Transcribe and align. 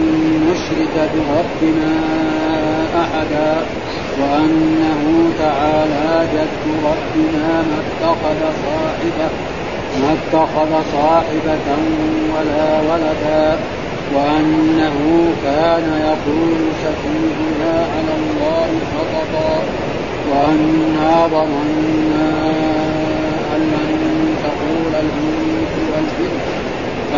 نشرك 0.51 1.11
بربنا 1.15 1.93
أحدا 3.03 3.63
وأنه 4.21 5.31
تعالى 5.39 6.27
جد 6.35 6.85
ربنا 6.85 7.63
ما 7.63 7.83
اتخذ 7.83 8.55
صاحبه 8.65 9.52
ما 10.01 10.09
اتخذ 10.13 10.71
صاحبة 10.93 11.67
ولا 12.35 12.81
ولدا 12.81 13.59
وأنه 14.15 14.97
كان 15.45 15.87
يقول 16.09 16.57
سفيهنا 16.85 17.87
على 17.93 18.13
الله 18.19 18.71
خططا 18.93 19.63
وأنا 20.31 21.27
ظننا 21.27 22.31
أن 23.57 23.63
لن 23.63 24.37
تقول 24.43 24.95
الإنس 24.95 25.75
والجن 25.95 26.41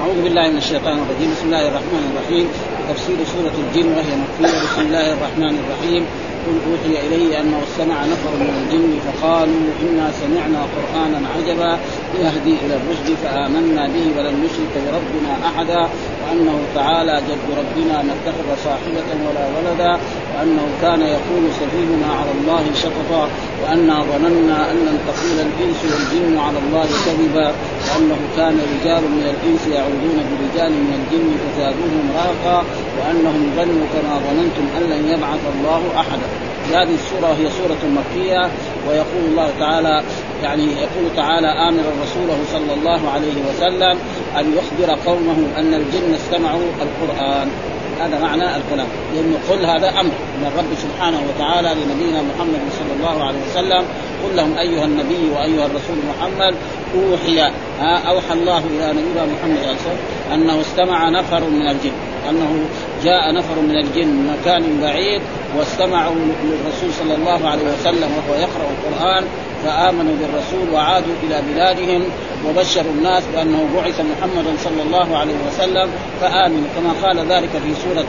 أعوذ 0.00 0.22
بالله 0.22 0.48
من 0.50 0.56
الشيطان 0.58 0.98
الرجيم، 1.06 1.30
بسم 1.34 1.46
الله 1.46 1.68
الرحمن 1.68 2.10
الرحيم، 2.14 2.48
تفسير 2.90 3.16
سورة 3.34 3.52
الجن 3.64 3.90
وهي 3.96 4.12
مكية، 4.24 4.62
بسم 4.62 4.80
الله 4.80 5.12
الرحمن 5.12 5.58
الرحيم، 5.64 6.04
يقول 6.48 6.60
اوحي 6.72 7.06
الي 7.06 7.40
انه 7.40 7.58
استمع 7.70 7.94
نفر 8.04 8.30
من 8.40 8.50
الجن 8.58 8.92
فقالوا 9.06 9.70
انا 9.92 10.10
سمعنا 10.20 10.60
قرانا 10.74 11.18
عجبا 11.34 11.78
يهدي 12.20 12.54
الى 12.64 12.74
الرشد 12.80 13.14
فامنا 13.24 13.84
به 13.86 14.06
ولن 14.18 14.36
نشرك 14.44 14.72
بربنا 14.84 15.46
احدا 15.48 15.88
وانه 16.24 16.54
تعالى 16.74 17.22
جد 17.28 17.48
ربنا 17.60 18.02
ما 18.02 18.12
اتخذ 18.12 18.64
صاحبه 18.64 19.24
ولا 19.28 19.46
ولدا 19.56 20.00
أنه 20.42 20.66
كان 20.82 21.02
يقول 21.02 21.42
سفيهنا 21.60 22.10
على 22.20 22.30
الله 22.40 22.64
شططا 22.82 23.28
وأنا 23.62 23.94
ظننا 24.04 24.70
أن 24.70 24.98
تقول 25.08 25.36
الإنس 25.46 25.80
والجن 25.90 26.38
على 26.38 26.58
الله 26.58 26.86
كذبا 27.04 27.48
وأنه 27.86 28.18
كان 28.36 28.54
رجال 28.72 29.02
من 29.16 29.24
الإنس 29.34 29.62
يعوذون 29.76 30.18
برجال 30.32 30.72
من 30.72 30.92
الجن 31.00 31.28
فزادوهم 31.42 32.06
راقا 32.16 32.64
وأنهم 32.98 33.52
ظنوا 33.56 33.86
كما 33.94 34.12
ظننتم 34.26 34.64
أن 34.78 34.82
لن 34.90 35.08
يبعث 35.18 35.40
الله 35.56 35.82
أحدا 36.00 36.26
هذه 36.72 36.94
السورة 36.94 37.30
هي 37.40 37.48
سورة 37.50 37.82
مكية 38.00 38.48
ويقول 38.88 39.24
الله 39.30 39.50
تعالى 39.58 40.02
يعني 40.42 40.62
يقول 40.62 41.06
تعالى 41.16 41.46
آمر 41.46 41.82
رسوله 42.02 42.38
صلى 42.52 42.74
الله 42.74 43.10
عليه 43.10 43.34
وسلم 43.50 43.98
أن 44.38 44.54
يخبر 44.58 44.98
قومه 45.06 45.46
أن 45.58 45.74
الجن 45.74 46.14
استمعوا 46.14 46.60
القرآن 46.82 47.50
هذا 48.00 48.18
معنى 48.22 48.44
الكلام 48.56 48.86
لأنه 49.14 49.38
قل 49.50 49.66
هذا 49.66 49.90
أمر 50.00 50.10
من 50.38 50.46
الرب 50.46 50.66
سبحانه 50.78 51.20
وتعالى 51.28 51.68
لنبينا 51.68 52.22
محمد 52.22 52.60
صلى 52.78 52.92
الله 52.98 53.24
عليه 53.24 53.38
وسلم 53.50 53.84
قل 54.24 54.36
لهم 54.36 54.58
أيها 54.58 54.84
النبي 54.84 55.30
وأيها 55.34 55.66
الرسول 55.66 55.98
محمد 56.10 56.54
أوحي 56.94 57.52
أوحى 58.08 58.32
الله 58.32 58.58
إلى 58.58 58.92
نبينا 58.92 59.24
محمد 59.36 59.58
صلى 59.60 59.62
الله 59.62 59.68
عليه 59.68 59.80
وسلم 59.80 60.02
أنه 60.34 60.60
استمع 60.60 61.08
نفر 61.08 61.40
من 61.50 61.68
الجن 61.68 61.92
أنه 62.30 62.64
جاء 63.04 63.34
نفر 63.34 63.60
من 63.60 63.76
الجن 63.76 64.08
من 64.08 64.36
مكان 64.40 64.80
بعيد 64.82 65.20
واستمعوا 65.58 66.14
للرسول 66.44 66.90
صلى 66.92 67.14
الله 67.14 67.48
عليه 67.48 67.62
وسلم 67.62 68.10
وهو 68.18 68.38
يقرأ 68.38 68.66
القرآن 68.72 69.24
فآمنوا 69.64 70.14
بالرسول 70.20 70.74
وعادوا 70.74 71.14
إلى 71.28 71.42
بلادهم 71.52 72.04
وبشروا 72.46 72.92
الناس 72.98 73.22
بانه 73.34 73.64
بعث 73.76 74.00
محمدا 74.10 74.52
صلى 74.64 74.82
الله 74.82 75.18
عليه 75.18 75.34
وسلم 75.48 75.88
فامنوا 76.20 76.68
كما 76.76 76.92
قال 77.08 77.18
ذلك 77.18 77.48
في 77.64 77.72
سوره 77.84 78.06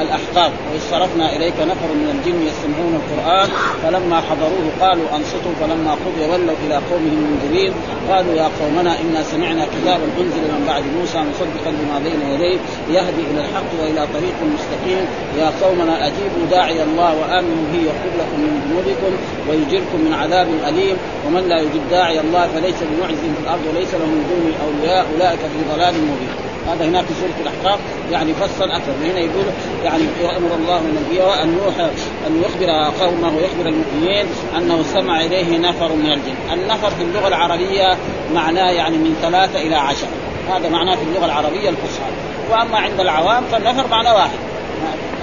الاحقاف 0.00 0.52
واذ 0.70 0.80
صرفنا 0.90 1.36
اليك 1.36 1.54
نفر 1.60 1.90
من 2.02 2.08
الجن 2.14 2.38
يستمعون 2.50 2.94
القران 3.02 3.48
فلما 3.82 4.20
حضروه 4.20 4.66
قالوا 4.80 5.06
انصتوا 5.16 5.54
فلما 5.60 5.92
قضي 6.04 6.22
ولوا 6.32 6.54
الى 6.66 6.74
قومهم 6.90 7.20
منذرين 7.30 7.72
قالوا 8.10 8.34
يا 8.34 8.48
قومنا 8.60 8.90
انا 9.00 9.22
سمعنا 9.32 9.66
كتابا 9.74 10.06
انزل 10.20 10.44
من 10.54 10.64
بعد 10.68 10.84
موسى 10.98 11.18
مصدقا 11.30 11.70
لما 11.80 11.98
بين 12.06 12.20
يديه 12.32 12.58
يهدي 12.94 13.22
الى 13.30 13.40
الحق 13.44 13.70
والى 13.82 14.02
طريق 14.14 14.38
مستقيم 14.54 15.04
يا 15.40 15.48
قومنا 15.62 16.06
اجيبوا 16.06 16.44
داعي 16.50 16.82
الله 16.82 17.10
وامنوا 17.20 17.64
به 17.72 17.78
يغفر 17.88 18.12
لكم 18.20 18.38
من 18.44 18.52
ذنوبكم 18.64 19.12
ويجركم 19.48 19.98
من 20.06 20.12
عذاب 20.20 20.48
اليم 20.68 20.96
ومن 21.26 21.48
لا 21.48 21.58
يجيب 21.58 21.82
داعي 21.90 22.20
الله 22.20 22.48
فليس 22.54 22.76
بمعز 22.90 23.16
في 23.34 23.40
الارض 23.44 23.63
وليس 23.68 23.94
له 23.94 24.06
من 24.06 24.26
دون 24.30 24.54
اولياء 24.66 25.06
اولئك 25.14 25.38
في 25.40 25.74
ضلال 25.74 25.94
مبين 25.94 26.28
هذا 26.70 26.84
هناك 26.84 27.04
في 27.04 27.14
سوره 27.20 27.42
الاحقاف 27.42 27.80
يعني 28.12 28.34
فصل 28.34 28.70
اكثر 28.70 28.92
وهنا 29.02 29.18
يقول 29.18 29.44
يعني 29.84 30.02
يامر 30.22 30.54
الله 30.58 30.80
نبيه 30.80 31.42
ان 31.42 31.58
يوحى 31.64 31.90
ان 32.26 32.42
يخبر 32.44 32.90
قومه 33.04 33.32
ويخبر 33.36 33.66
المؤمنين 33.74 34.26
انه 34.58 34.80
استمع 34.80 35.20
اليه 35.20 35.58
نفر 35.58 35.92
من 35.92 36.12
الجن، 36.12 36.34
النفر 36.52 36.90
في 36.90 37.02
اللغه 37.02 37.28
العربيه 37.28 37.96
معناه 38.34 38.70
يعني 38.70 38.96
من 38.96 39.16
ثلاثه 39.22 39.58
الى 39.60 39.74
عشره، 39.74 40.08
هذا 40.56 40.68
معناه 40.68 40.96
في 40.96 41.02
اللغه 41.02 41.24
العربيه 41.24 41.68
الفصحى، 41.68 42.10
واما 42.50 42.78
عند 42.78 43.00
العوام 43.00 43.44
فالنفر 43.52 43.88
معناه 43.90 44.14
واحد 44.14 44.38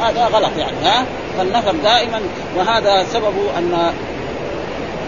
هذا 0.03 0.25
غلط 0.25 0.51
يعني 0.59 0.77
ها 0.83 1.05
فالنفر 1.37 1.73
دائما 1.83 2.19
وهذا 2.57 3.03
سببه 3.13 3.57
ان 3.57 3.93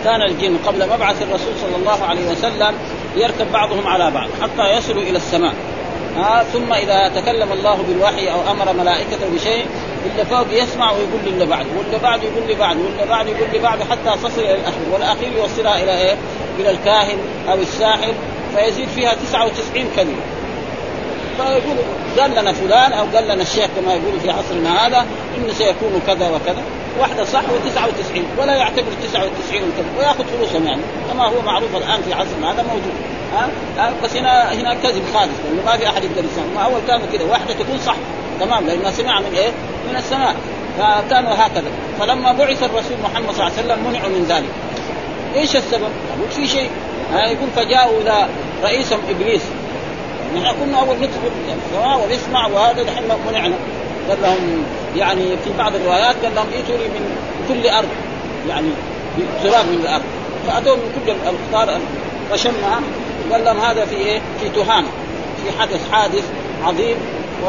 كان 0.04 0.22
الجن 0.22 0.58
قبل 0.66 0.86
مبعث 0.90 1.22
الرسول 1.22 1.54
صلى 1.62 1.76
الله 1.76 2.04
عليه 2.06 2.32
وسلم 2.32 2.74
يركب 3.16 3.52
بعضهم 3.52 3.88
على 3.88 4.12
بعض 4.12 4.30
حتى 4.42 4.74
يصلوا 4.78 5.02
الى 5.04 5.18
السماء 5.18 5.54
آه 6.18 6.44
ثم 6.44 6.74
اذا 6.74 7.12
تكلم 7.22 7.52
الله 7.52 7.78
بالوحي 7.88 8.32
او 8.32 8.52
امر 8.52 8.74
ملائكته 8.74 9.30
بشيء 9.36 9.66
اللي 10.12 10.26
فوق 10.26 10.46
يسمع 10.52 10.92
ويقول 10.92 11.22
للي 11.26 11.46
بعد 11.46 11.66
واللي 11.78 11.98
بعد 12.04 12.24
يقول 12.24 12.48
لي 12.48 12.56
بعد 12.56 12.76
واللي 12.78 13.06
بعد 13.10 13.28
يقول 13.28 13.48
لي 13.54 13.60
بعد 13.60 13.80
حتى 13.92 14.18
تصل 14.24 14.42
الى 14.42 14.56
الاخير 14.56 14.80
والاخير 14.94 15.32
يوصلها 15.38 15.84
الى 15.84 15.98
ايه؟ 16.02 16.16
الى 16.60 16.72
الكاهن 16.72 17.18
او 17.50 17.54
الساحر 17.54 18.14
فيزيد 18.56 18.88
فيها 18.88 19.16
99 19.32 19.92
كلمه 19.96 20.22
فيقول 21.38 21.78
قال 22.20 22.32
لنا 22.32 22.54
فلان 22.54 22.94
او 22.94 23.06
قال 23.16 23.24
لنا 23.24 23.42
الشيخ 23.42 23.66
كما 23.76 23.94
يقول 23.94 24.20
في 24.22 24.30
عصرنا 24.32 24.88
هذا 24.88 25.06
ان 25.38 25.54
سيكون 25.58 26.02
كذا 26.08 26.30
وكذا 26.30 26.62
واحدة 27.00 27.26
صح 27.26 27.42
و99 27.42 28.20
ولا 28.42 28.56
يعتبر 28.56 28.92
99 29.14 29.34
وكذا 29.54 29.92
وياخذ 30.00 30.24
فلوسهم 30.26 30.68
يعني 30.68 30.82
كما 31.12 31.26
هو 31.30 31.42
معروف 31.46 31.76
الان 31.76 32.02
في 32.02 32.14
عصرنا 32.14 32.52
هذا 32.54 32.64
موجود 32.64 32.94
ها 33.34 33.50
أه؟ 33.88 33.92
بس 34.04 34.16
هنا 34.16 34.54
هنا 34.54 34.74
كذب 34.74 35.04
خالص 35.14 35.32
لانه 35.46 35.66
ما 35.66 35.78
في 35.78 35.88
احد 35.88 36.04
يقدر 36.04 36.24
يسمع 36.32 36.44
ما 36.56 36.64
اول 36.66 36.82
كانوا 36.88 37.06
كذا 37.14 37.24
واحدة 37.32 37.54
تكون 37.54 37.80
صح 37.86 37.96
تمام 38.40 38.68
لانه 38.68 38.92
سمع 38.92 39.20
من 39.20 39.36
ايه؟ 39.38 39.50
من 39.92 39.96
السماء 39.96 40.36
فكانوا 40.80 41.32
هكذا 41.32 41.72
فلما 42.00 42.32
بعث 42.32 42.64
الرسول 42.64 42.98
محمد 43.04 43.32
صلى 43.34 43.48
الله 43.48 43.52
عليه 43.58 43.74
وسلم 43.74 43.88
منعوا 43.90 44.10
من 44.10 44.26
ذلك 44.30 44.50
ايش 45.36 45.56
السبب؟ 45.56 45.90
يقول 46.18 46.32
في 46.32 46.48
شيء 46.48 46.70
يقول 47.16 47.50
فجاءوا 47.56 48.02
الى 48.02 48.28
رئيسهم 48.64 49.00
ابليس 49.10 49.42
نحن 50.36 50.56
كنا 50.56 50.80
اول 50.80 50.96
ندخل 50.98 52.04
ونسمع 52.04 52.48
وهذا 52.48 52.84
دحين 52.84 53.04
منعنا 53.08 53.38
يعني. 53.40 53.54
قال 54.10 54.18
لهم 54.22 54.64
يعني 54.98 55.22
في 55.44 55.50
بعض 55.58 55.76
الروايات 55.76 56.16
قال 56.24 56.36
لهم 56.36 56.46
ائتوا 56.56 56.78
لي 56.78 56.84
من 56.88 57.18
كل 57.48 57.70
ارض 57.70 57.88
يعني 58.50 58.68
تراب 59.44 59.66
من 59.66 59.80
الارض 59.84 60.04
فاتوا 60.48 60.76
من 60.76 61.02
كل 61.06 61.12
الاقطار 61.12 61.80
فشمع 62.32 62.80
قال 63.32 63.46
لهم 63.46 63.60
هذا 63.60 63.86
في 63.86 63.96
ايه؟ 63.96 64.22
في 64.42 64.50
تهامه 64.50 64.88
في 65.46 65.60
حدث 65.62 65.92
حادث 65.92 66.24
عظيم 66.64 66.96
و... 67.44 67.46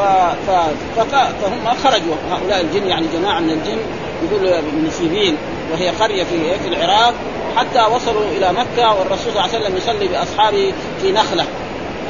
فهم 1.12 1.74
خرجوا 1.84 2.14
هؤلاء 2.32 2.60
الجن 2.60 2.86
يعني 2.86 3.06
جماعه 3.14 3.40
من 3.40 3.50
الجن 3.50 3.78
يقولوا 4.30 4.60
من 4.60 4.90
سيبين 4.98 5.36
وهي 5.72 5.88
قريه 5.88 6.24
في 6.24 6.34
إيه؟ 6.34 6.56
في 6.64 6.68
العراق 6.68 7.14
حتى 7.56 7.82
وصلوا 7.94 8.22
الى 8.38 8.52
مكه 8.52 8.88
والرسول 8.94 9.18
صلى 9.34 9.44
الله 9.44 9.54
عليه 9.54 9.58
وسلم 9.64 9.76
يصلي 9.76 10.08
باصحابه 10.08 10.72
في 11.02 11.12
نخله 11.12 11.44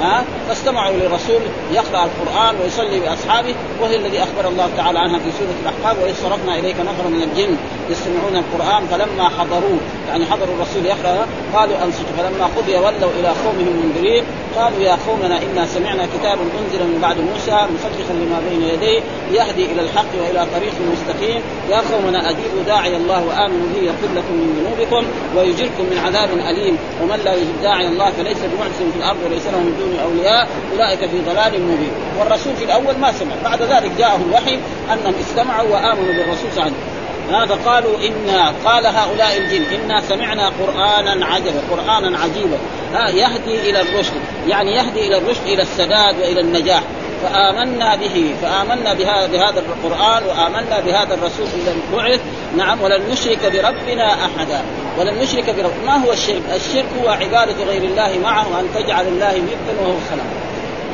ها 0.01 0.25
فاستمعوا 0.49 0.93
للرسول 0.97 1.41
يقرا 1.73 2.05
القران 2.05 2.55
ويصلي 2.63 3.01
باصحابه 3.01 3.55
وهي 3.83 3.97
الذي 3.97 4.19
اخبر 4.19 4.49
الله 4.49 4.69
تعالى 4.77 4.99
عنها 4.99 5.19
في 5.19 5.31
سوره 5.39 5.55
الاحقاب 5.63 5.97
واذ 6.03 6.15
صرفنا 6.15 6.59
اليك 6.59 6.77
نفرا 6.81 7.09
من 7.09 7.23
الجن 7.23 7.57
يستمعون 7.91 8.37
القران 8.37 8.87
فلما 8.87 9.29
حضروه 9.29 9.79
يعني 10.09 10.25
حضروا 10.27 10.55
الرسول 10.55 10.87
يقرا 10.87 11.27
قالوا 11.55 11.75
انصتوا 11.85 12.15
فلما 12.19 12.45
قضي 12.57 12.75
ولوا 12.75 13.11
الى 13.21 13.29
قومهم 13.29 13.83
منذرين 13.85 14.25
قالوا 14.57 14.81
يا 14.81 14.99
قومنا 15.07 15.39
انا 15.43 15.67
سمعنا 15.67 16.07
كتابا 16.15 16.43
انزل 16.61 16.83
من 16.87 16.99
بعد 17.05 17.17
موسى 17.29 17.57
مصدقا 17.75 18.13
لما 18.23 18.39
بين 18.51 18.63
يديه 18.73 19.01
يهدي 19.39 19.65
الى 19.73 19.81
الحق 19.81 20.13
والى 20.27 20.47
طريق 20.55 20.75
مستقيم 20.93 21.41
يا 21.71 21.81
قومنا 21.93 22.21
اجيبوا 22.31 22.63
داعي 22.67 22.97
الله 22.97 23.27
وامنوا 23.29 23.69
به 23.75 23.81
يغفر 23.87 24.09
لكم 24.19 24.35
من 24.43 24.49
ذنوبكم 24.59 25.07
ويجركم 25.37 25.83
من 25.91 25.99
عذاب 26.07 26.29
اليم 26.49 26.77
ومن 27.03 27.19
لا 27.25 27.33
يجب 27.35 27.63
داعي 27.63 27.87
الله 27.87 28.11
فليس 28.11 28.39
بمعجز 28.39 28.81
في 28.93 28.99
الارض 28.99 29.19
وليس 29.27 29.45
له 29.47 29.59
من 29.59 29.75
دون 29.79 29.99
اولياء 30.01 30.49
اولئك 30.73 30.99
في 31.01 31.19
ضلال 31.27 31.63
مبين 31.63 31.91
والرسول 32.19 32.57
في 32.59 32.65
الاول 32.65 32.95
ما 33.01 33.13
سمع 33.13 33.35
بعد 33.45 33.63
ذلك 33.63 33.93
جاءه 33.99 34.21
الوحي 34.29 34.59
انهم 34.93 35.15
استمعوا 35.21 35.69
وامنوا 35.69 36.13
بالرسول 36.15 36.37
صلى 36.53 36.53
الله 36.53 36.63
عليه 36.63 36.73
وسلم 36.73 36.94
هذا 37.33 37.55
قالوا 37.67 37.91
إنا 38.07 38.55
قال 38.65 38.87
هؤلاء 38.87 39.37
الجن 39.37 39.63
إنا 39.65 40.01
سمعنا 40.01 40.49
قرآنا 40.61 41.27
عجبا 41.27 41.63
قرآنا 41.71 42.19
عجيبا 42.19 42.59
ها 42.95 43.09
يهدي 43.09 43.71
إلى 43.71 43.81
الرشد 43.81 44.13
يعني 44.49 44.75
يهدي 44.77 45.07
إلى 45.07 45.19
الرشد 45.19 45.43
إلى 45.47 45.63
السداد 45.63 46.17
وإلى 46.21 46.41
النجاح 46.41 46.83
فآمنا 47.23 47.97
به 47.97 48.35
فآمنا 48.43 48.95
بهذا, 48.95 49.27
بهذا 49.27 49.61
القرآن 49.85 50.23
وآمنا 50.25 50.81
بهذا 50.87 51.15
الرسول 51.15 51.47
الذي 51.47 51.81
بعث 51.97 52.21
نعم 52.57 52.81
ولن 52.81 53.03
نشرك 53.11 53.39
بربنا 53.53 54.13
أحدا 54.13 54.61
ولن 54.99 55.15
نشرك 55.23 55.45
بربنا 55.51 55.85
ما 55.97 56.05
هو 56.07 56.13
الشرك؟ 56.13 56.43
الشرك 56.55 56.87
هو 57.05 57.09
عبادة 57.09 57.65
غير 57.71 57.83
الله 57.83 58.19
معه 58.23 58.61
أن 58.61 58.67
تجعل 58.75 59.05
الله 59.07 59.31
ندا 59.39 59.81
وهو 59.83 59.93
خلق 60.11 60.44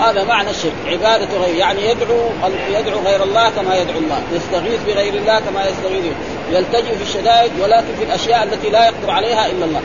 هذا 0.00 0.25
معنى 0.25 0.50
الشرك 0.50 0.73
عبادة 0.87 1.38
غير 1.38 1.55
يعني 1.55 1.88
يدعو 1.88 2.19
يدعو 2.75 3.00
غير 3.00 3.23
الله 3.23 3.50
كما 3.50 3.76
يدعو 3.76 3.99
الله 3.99 4.23
يستغيث 4.32 4.81
بغير 4.87 5.14
الله 5.14 5.41
كما 5.41 5.64
يستغيث 5.69 6.05
يلتجئ 6.52 6.97
في 6.97 7.02
الشدائد 7.02 7.52
ولكن 7.62 7.94
في 7.99 8.05
الأشياء 8.05 8.43
التي 8.44 8.70
لا 8.70 8.85
يقدر 8.85 9.11
عليها 9.11 9.47
إلا 9.47 9.64
الله 9.64 9.81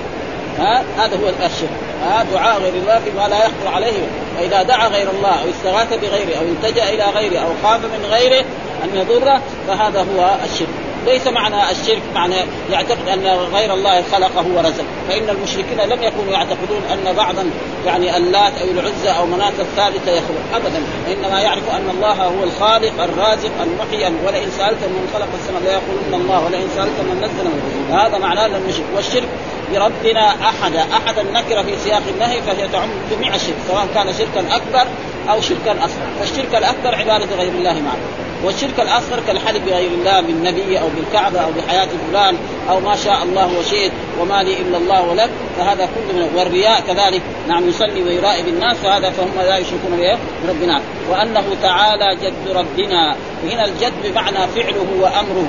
ها 0.59 0.83
هذا 0.97 1.15
هو 1.15 1.29
الشرك 1.45 1.69
ها 2.03 2.25
دعاء 2.33 2.59
غير 2.62 2.73
الله 2.73 3.00
فيما 3.00 3.27
لا 3.27 3.38
يقدر 3.38 3.67
عليه 3.73 3.94
فإذا 4.39 4.63
دعا 4.63 4.88
غير 4.88 5.07
الله 5.09 5.29
أو 5.29 5.50
استغاث 5.50 6.00
بغيره 6.01 6.38
أو 6.38 6.41
التجأ 6.44 6.89
إلى 6.89 7.03
غيره 7.15 7.39
أو 7.39 7.53
خاف 7.69 7.79
من 7.79 8.06
غيره 8.12 8.45
أن 8.83 8.97
يضره 9.00 9.41
فهذا 9.67 10.00
هو 10.00 10.35
الشرك 10.53 10.67
ليس 11.05 11.27
معنى 11.27 11.71
الشرك 11.71 12.01
معنى 12.15 12.35
يعتقد 12.71 13.07
ان 13.13 13.25
غير 13.53 13.73
الله 13.73 14.01
خلقه 14.11 14.45
ورزقه 14.55 14.85
فان 15.09 15.29
المشركين 15.29 15.79
لم 15.89 16.03
يكونوا 16.03 16.33
يعتقدون 16.33 16.81
ان 16.93 17.13
بعضا 17.15 17.49
يعني 17.85 18.17
اللات 18.17 18.53
او 18.61 18.67
العزى 18.79 19.17
او 19.19 19.25
مناه 19.25 19.49
الثالثه 19.59 20.11
يخلق 20.11 20.43
ابدا 20.55 20.81
انما 21.13 21.41
يعرف 21.41 21.69
ان 21.71 21.89
الله 21.95 22.11
هو 22.23 22.43
الخالق 22.43 23.03
الرازق 23.03 23.51
المحيي 23.63 24.13
ولئن 24.25 24.49
سالت 24.57 24.83
من 24.83 25.09
خلق 25.13 25.27
السماء 25.39 25.61
ليقولن 25.63 26.21
الله 26.25 26.45
ولئن 26.45 26.67
سالت 26.75 26.99
من 26.99 27.21
نزل 27.23 27.97
هذا 28.01 28.17
معناه 28.17 28.45
المشرك 28.45 28.85
والشرك 28.95 29.27
بربنا 29.73 30.27
احد 30.29 30.75
احد 30.75 31.19
النكره 31.19 31.61
في 31.61 31.73
سياق 31.83 32.01
النهي 32.13 32.41
فهي 32.41 32.67
تعم 32.67 32.89
جميع 33.11 33.35
الشرك 33.35 33.55
سواء 33.67 33.87
كان 33.93 34.13
شركا 34.13 34.55
اكبر 34.55 34.89
او 35.29 35.41
شركا 35.41 35.71
اصغر 35.85 36.07
فالشرك 36.19 36.55
الاكبر 36.55 36.95
عباده 36.95 37.35
غير 37.35 37.51
الله 37.51 37.73
معه 37.73 38.25
والشرك 38.45 38.80
الاصغر 38.80 39.19
كالحلف 39.27 39.65
بغير 39.65 39.92
الله 39.92 40.21
بالنبي 40.21 40.80
او 40.80 40.88
بالكعبه 40.95 41.39
او 41.42 41.50
بحياه 41.51 41.88
فلان 42.12 42.38
او 42.69 42.80
ما 42.80 42.95
شاء 42.95 43.24
الله 43.24 43.59
وشئت 43.59 43.92
وما 44.21 44.44
لي 44.44 44.53
الا 44.62 44.77
الله 44.77 45.01
ولك 45.09 45.30
فهذا 45.57 45.86
كله 45.86 46.13
من 46.15 46.31
والرياء 46.36 46.81
كذلك 46.88 47.21
نعم 47.47 47.69
يصلي 47.69 48.03
ويرائي 48.03 48.44
بالناس 48.44 48.77
فهذا 48.77 49.09
فهم 49.09 49.30
لا 49.45 49.57
يشركون 49.57 50.18
بربنا 50.47 50.81
وانه 51.09 51.44
تعالى 51.62 52.15
جد 52.24 52.51
ربنا 52.56 53.15
هنا 53.44 53.65
الجد 53.65 53.94
بمعنى 54.03 54.38
فعله 54.56 54.86
وامره 55.00 55.48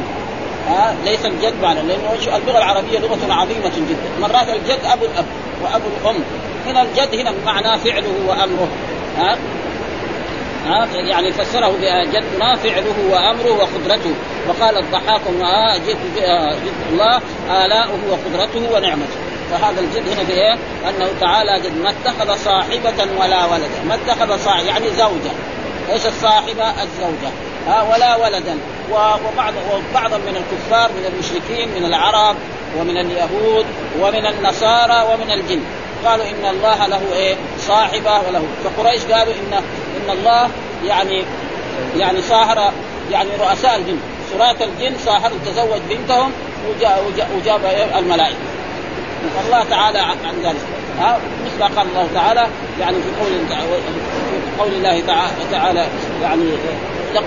ها 0.69 0.88
آه 0.90 0.94
ليس 1.10 1.26
الجد 1.26 1.52
معنى 1.62 1.81
لانه 1.82 2.37
اللغه 2.37 2.58
العربيه 2.58 2.99
لغه 2.99 3.32
عظيمه 3.34 3.60
جدا، 3.76 3.96
مرات 4.20 4.49
الجد 4.49 4.84
ابو 4.84 5.04
الاب 5.04 5.25
وابو 5.64 5.84
الام، 6.02 6.16
هنا 6.66 6.82
الجد 6.82 7.14
هنا 7.14 7.32
بمعنى 7.42 7.78
فعله 7.78 8.08
وامره 8.28 8.69
ها 9.19 9.32
آه 9.32 9.37
يعني 10.94 11.32
فسره 11.32 11.72
ما 12.38 12.56
فعله 12.56 12.94
وامره 13.10 13.50
وقدرته 13.52 14.14
وقال 14.48 14.78
الضحاك 14.78 15.20
ما 15.40 15.76
جد 15.76 16.22
آه، 16.24 16.52
الله 16.92 17.20
الاؤه 17.66 17.98
وقدرته 18.10 18.74
ونعمته 18.76 19.16
فهذا 19.50 19.80
الجد 19.80 20.08
هنا 20.12 20.22
بايه؟ 20.22 20.52
انه 20.88 21.08
تعالى 21.20 21.60
جد 21.60 21.76
ما 21.82 21.90
اتخذ 21.90 22.36
صاحبة 22.44 23.14
ولا 23.20 23.44
ولدا، 23.44 23.82
ما 23.88 23.94
اتخذ 23.94 24.44
صاحب 24.44 24.64
يعني 24.66 24.84
زوجة. 24.98 25.30
ايش 25.92 26.06
الصاحبة؟ 26.06 26.70
الزوجة. 26.82 27.30
ها 27.68 27.82
ولا 27.82 28.16
ولدا 28.16 28.58
وبعض 28.90 29.52
وبعضا 29.90 30.16
من 30.18 30.36
الكفار 30.36 30.90
من 30.92 31.04
المشركين 31.12 31.68
من 31.68 31.84
العرب 31.84 32.36
ومن 32.78 32.96
اليهود 32.96 33.66
ومن 34.00 34.26
النصارى 34.26 35.06
ومن 35.12 35.30
الجن 35.32 35.60
قالوا 36.04 36.24
ان 36.24 36.50
الله 36.56 36.86
له 36.86 37.00
ايه؟ 37.16 37.34
صاحبه 37.58 38.12
وله 38.28 38.44
فقريش 38.64 39.02
قالوا 39.04 39.32
ان 39.34 39.62
ان 40.06 40.18
الله 40.18 40.48
يعني 40.84 41.24
يعني 41.96 42.22
صاهر 42.22 42.72
يعني 43.12 43.28
رؤساء 43.40 43.76
الجن 43.76 43.96
سراة 44.32 44.50
الجن 44.64 44.96
صاهر 45.04 45.30
تزوج 45.46 45.80
بنتهم 45.90 46.32
وجاء 46.76 47.04
وجاب 47.38 47.60
الملائكه 47.98 48.36
الله 49.46 49.64
تعالى 49.70 49.98
عن 49.98 50.16
ذلك 50.44 50.64
ها 51.00 51.18
مثل 51.46 51.74
قال 51.76 51.86
الله 51.88 52.08
تعالى 52.14 52.46
يعني 52.80 52.96
في 52.96 53.20
قول 53.22 53.58
في 53.66 54.62
قول 54.62 54.68
الله 54.72 55.02
تعالى 55.52 55.84
يعني 56.22 56.42
لكم 57.14 57.26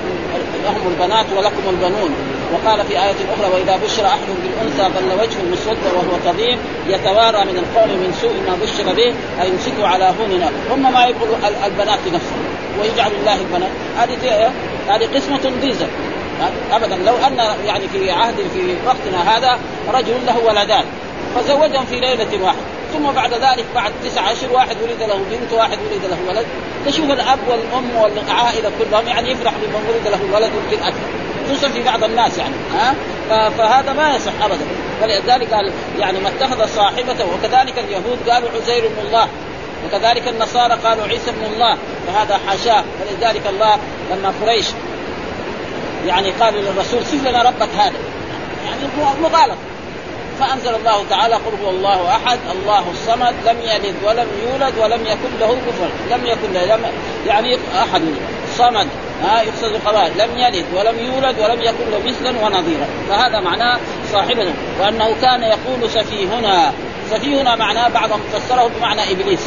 لهم 0.63 0.93
البنات 0.95 1.25
ولكم 1.37 1.61
البنون 1.69 2.15
وقال 2.53 2.83
في 2.83 2.93
آية 2.93 3.09
أخرى 3.11 3.53
وإذا 3.55 3.79
بشر 3.85 4.05
أحد 4.05 4.19
بالأنثى 4.43 4.83
ظل 4.99 5.19
وجهه 5.21 5.51
مسودا 5.51 5.91
وهو 5.95 6.31
قديم 6.31 6.57
يتوارى 6.87 7.39
من 7.45 7.57
القول 7.57 7.89
من 7.97 8.17
سوء 8.21 8.33
ما 8.47 8.55
بشر 8.61 8.95
به 8.97 9.13
أيمسكه 9.43 9.87
على 9.87 10.13
هوننا 10.21 10.49
هم 10.71 10.93
ما 10.93 11.05
يقولوا 11.05 11.35
البنات 11.65 11.99
نفسهم 12.13 12.48
ويجعل 12.81 13.11
الله 13.21 13.35
البنات 13.35 13.69
هذه 13.97 14.31
آه، 14.45 14.51
هذه 14.89 15.15
قسمة 15.15 15.51
ضيزة 15.61 15.85
آه، 16.41 16.75
ابدا 16.75 16.95
لو 16.95 17.15
ان 17.17 17.37
يعني 17.65 17.87
في 17.87 18.11
عهد 18.11 18.35
في 18.35 18.75
وقتنا 18.85 19.37
هذا 19.37 19.59
رجل 19.93 20.13
له 20.27 20.37
ولدان 20.45 20.83
فزوجهم 21.35 21.85
في 21.85 21.99
ليلة 21.99 22.43
واحدة 22.43 22.59
ثم 22.93 23.11
بعد 23.11 23.31
ذلك 23.33 23.65
بعد 23.75 23.91
تسعة 24.03 24.31
أشهر 24.31 24.53
واحد 24.53 24.75
ولد 24.83 25.09
له 25.09 25.19
بنت 25.31 25.53
واحد 25.53 25.77
ولد 25.91 26.05
له 26.11 26.17
ولد 26.29 26.45
تشوف 26.85 27.05
الأب 27.11 27.39
والأم 27.49 27.95
والعائلة 27.95 28.71
كلهم 28.79 29.07
يعني 29.07 29.31
يفرح 29.31 29.53
لمن 29.53 29.85
ولد 29.89 30.07
له 30.17 30.35
ولد 30.37 30.51
يمكن 30.63 30.83
أكثر 30.83 30.99
خصوصا 31.47 31.69
في 31.69 31.83
بعض 31.83 32.03
الناس 32.03 32.37
يعني 32.37 32.55
ها 32.73 32.93
فهذا 33.49 33.93
ما 33.93 34.15
يصح 34.15 34.31
ابدا 34.43 34.65
ولذلك 35.03 35.53
قال 35.53 35.71
يعني 35.99 36.19
ما 36.19 36.29
اتخذ 36.29 36.65
صاحبته 36.75 37.25
وكذلك 37.33 37.73
اليهود 37.79 38.17
قالوا 38.29 38.49
عزير 38.55 38.81
بن 38.87 39.07
الله 39.07 39.27
وكذلك 39.85 40.27
النصارى 40.27 40.73
قالوا 40.83 41.03
عيسى 41.05 41.29
ابن 41.29 41.53
الله 41.53 41.77
فهذا 42.07 42.39
حاشاه 42.47 42.83
ولذلك 43.01 43.41
الله 43.49 43.77
لما 44.11 44.33
قريش 44.45 44.65
يعني 46.07 46.31
قال 46.31 46.53
للرسول 46.53 47.05
صف 47.05 47.27
لنا 47.27 47.41
ربك 47.43 47.69
هذا 47.77 47.93
يعني 48.65 49.11
مغالط 49.23 49.57
فانزل 50.39 50.75
الله 50.75 51.03
تعالى 51.09 51.35
قل 51.35 51.51
هو 51.63 51.69
الله 51.69 52.09
احد 52.15 52.39
الله 52.51 52.85
الصمد 52.91 53.33
لم 53.45 53.57
يلد 53.61 53.95
ولم 54.05 54.27
يولد 54.49 54.73
ولم 54.79 55.01
يكن 55.01 55.39
له 55.39 55.57
كفر 55.67 56.15
لم 56.17 56.25
يكن 56.25 56.51
له 56.53 56.75
لم 56.75 56.85
يعني 57.27 57.57
احد 57.77 58.01
صمد 58.57 58.87
ها 59.23 59.41
يقصد 59.41 59.63
القضاء 59.75 60.11
لم 60.19 60.29
يلد 60.37 60.65
ولم 60.75 60.99
يولد 60.99 61.39
ولم 61.39 61.61
يكن 61.61 61.91
له 61.91 61.99
مثلا 62.05 62.39
ونظيرا 62.45 62.87
فهذا 63.09 63.39
معناه 63.39 63.79
صاحبنا 64.11 64.51
وانه 64.81 65.15
كان 65.21 65.43
يقول 65.43 65.89
سفيهنا 65.89 66.73
سفيهنا 67.11 67.55
معناه 67.55 67.87
بعضهم 67.89 68.19
فسره 68.33 68.69
بمعنى 68.77 69.11
ابليس 69.11 69.41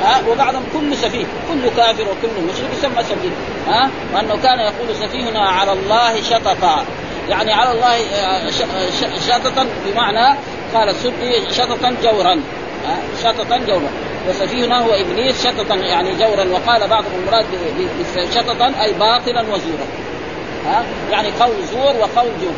ها 0.00 0.22
وبعضهم 0.30 0.62
كل 0.72 0.96
سفيه 0.96 1.26
كل 1.52 1.68
كافر 1.76 2.02
وكل 2.02 2.44
مشرك 2.44 2.68
يسمى 2.78 3.02
سفيه 3.02 3.30
ها 3.68 3.90
وانه 4.14 4.36
كان 4.42 4.58
يقول 4.60 4.96
سفيهنا 4.96 5.38
على 5.40 5.72
الله 5.72 6.20
شططا 6.22 6.84
يعني 7.28 7.52
على 7.52 7.72
الله 7.72 7.96
آه، 8.00 8.38
آه، 8.46 8.90
شططا 9.28 9.66
بمعنى 9.86 10.36
قال 10.74 10.94
سدي 10.94 11.52
شططا 11.54 11.94
جورا 12.02 12.40
شططا 13.24 13.56
جورا 13.56 13.90
وسفيهنا 14.28 14.78
هو 14.78 14.90
ابليس 14.90 15.46
شططا 15.46 15.74
يعني 15.74 16.10
جورا 16.14 16.44
وقال 16.44 16.88
بعض 16.88 17.04
المراد 17.18 17.46
شططا 18.34 18.74
اي 18.82 18.92
باطلا 18.92 19.40
وزورا 19.42 19.86
ها 20.66 20.82
يعني 21.10 21.28
قول 21.40 21.56
زور 21.72 21.94
وقول 22.00 22.30
جور 22.40 22.54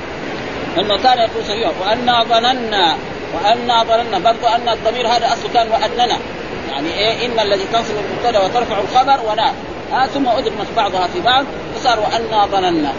انه 0.79 0.99
كان 1.03 1.19
يقول 1.19 1.45
سفيه 1.49 1.73
وانا 1.85 2.25
ظننا 2.25 2.97
وانا 3.35 3.83
ظننا 3.85 4.19
برضو 4.33 4.47
ان 4.55 4.69
الضمير 4.69 5.09
هذا 5.09 5.27
اصله 5.33 5.53
كان 5.55 5.67
واننا 5.71 6.17
يعني 6.73 6.95
ايه 6.99 7.27
اما 7.27 7.43
الذي 7.43 7.65
تنصب 7.73 7.95
المبتدا 8.05 8.39
وترفع 8.45 8.81
الخبر 8.81 9.29
ولا 9.31 9.51
آه 9.93 10.07
ثم 10.07 10.27
ادغمت 10.29 10.67
بعضها 10.77 11.07
في 11.07 11.21
بعض 11.21 11.45
فصار 11.77 12.01
وانا 12.01 12.47
ظننا 12.47 12.93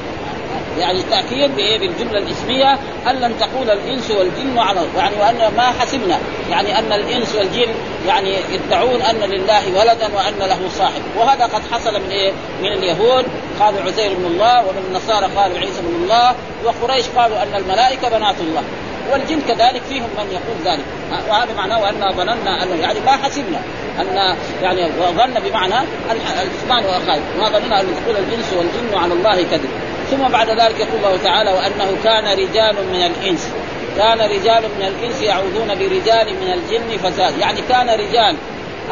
يعني 0.79 0.99
التاكيد 0.99 1.55
بايه 1.55 1.79
بالجمله 1.79 2.17
الاسميه 2.17 2.73
ان 3.09 3.15
لن 3.15 3.33
تقول 3.39 3.69
الانس 3.69 4.11
والجن 4.11 4.59
على 4.59 4.79
يعني 4.97 5.15
وان 5.21 5.55
ما 5.57 5.65
حسبنا 5.79 6.17
يعني 6.51 6.79
ان 6.79 6.91
الانس 6.91 7.35
والجن 7.35 7.71
يعني 8.07 8.33
يدعون 8.51 9.01
ان 9.01 9.15
لله 9.29 9.61
ولدا 9.79 10.07
وان 10.15 10.49
له 10.49 10.69
صاحب 10.69 11.01
وهذا 11.17 11.43
قد 11.43 11.61
حصل 11.71 11.93
من 12.01 12.09
ايه؟ 12.11 12.31
من 12.63 12.67
اليهود 12.73 13.25
قالوا 13.59 13.81
عزير 13.85 14.13
بن 14.13 14.25
الله 14.25 14.59
ومن 14.59 14.83
النصارى 14.89 15.25
قالوا 15.35 15.57
عيسى 15.59 15.81
بن 15.81 16.03
الله 16.03 16.33
وقريش 16.65 17.05
قالوا 17.15 17.43
ان 17.43 17.55
الملائكه 17.55 18.09
بنات 18.09 18.35
الله 18.39 18.63
والجن 19.11 19.41
كذلك 19.47 19.81
فيهم 19.89 20.03
من 20.17 20.29
يقول 20.31 20.77
ذلك 20.77 20.85
وهذا 21.29 21.53
معناه 21.57 21.89
أننا 21.89 22.11
ظننا 22.11 22.63
أن 22.63 22.79
يعني 22.81 22.99
ما 22.99 23.11
حسبنا 23.11 23.59
أن 23.99 24.35
يعني 24.63 24.85
ظن 25.17 25.49
بمعنى 25.49 25.75
الحسبان 26.11 26.85
وأخاه 26.85 27.19
ما 27.39 27.49
ظننا 27.59 27.81
أن 27.81 27.85
يقول 27.85 28.15
الإنس 28.27 28.53
والجن 28.57 28.97
على 29.03 29.13
الله 29.13 29.35
كذب 29.51 29.69
ثم 30.11 30.17
بعد 30.27 30.49
ذلك 30.49 30.79
يقول 30.79 30.97
الله 31.05 31.17
تعالى 31.23 31.51
وأنه 31.51 31.97
كان 32.03 32.23
رجال 32.25 32.75
من 32.75 33.11
الإنس 33.17 33.49
كان 33.97 34.17
رجال 34.19 34.63
من 34.79 34.87
الإنس 34.97 35.21
يعوذون 35.21 35.67
برجال 35.67 36.33
من 36.41 36.53
الجن 36.53 36.97
فزاد 37.03 37.37
يعني 37.37 37.61
كان 37.69 37.89
رجال 37.89 38.35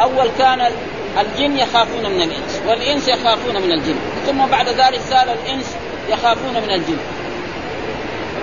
أول 0.01 0.29
كان 0.37 0.67
الجن 1.21 1.57
يخافون 1.57 2.03
من 2.11 2.21
الإنس 2.21 2.59
والإنس 2.69 3.07
يخافون 3.07 3.61
من 3.61 3.71
الجن 3.71 3.95
ثم 4.27 4.45
بعد 4.45 4.67
ذلك 4.67 4.99
سال 5.09 5.27
الإنس 5.45 5.75
يخافون 6.11 6.53
من 6.67 6.71
الجن 6.71 6.97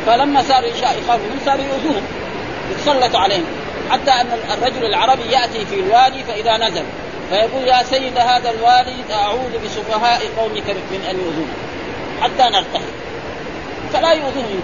فلما 0.09 0.43
صار 0.43 0.65
يخاف 0.65 1.09
منهم 1.21 1.39
صاروا 1.45 1.65
يؤذوهم 1.65 2.03
يتسلطوا 2.71 3.21
عليهم 3.21 3.45
حتى 3.91 4.11
ان 4.11 4.27
الرجل 4.63 4.85
العربي 4.85 5.23
ياتي 5.33 5.67
في 5.67 5.75
الوادي 5.81 6.25
فاذا 6.25 6.57
نزل 6.57 6.83
فيقول 7.31 7.63
يا 7.67 7.83
سيد 7.83 8.19
هذا 8.19 8.51
الوالي 8.51 8.95
اعوذ 9.15 9.51
بسفهاء 9.65 10.21
قومك 10.39 10.71
من 10.91 11.05
ان 11.11 11.17
يؤذوني 11.17 11.57
حتى 12.21 12.45
نرتحل 12.45 12.93
فلا 13.93 14.13
يؤذوني 14.13 14.61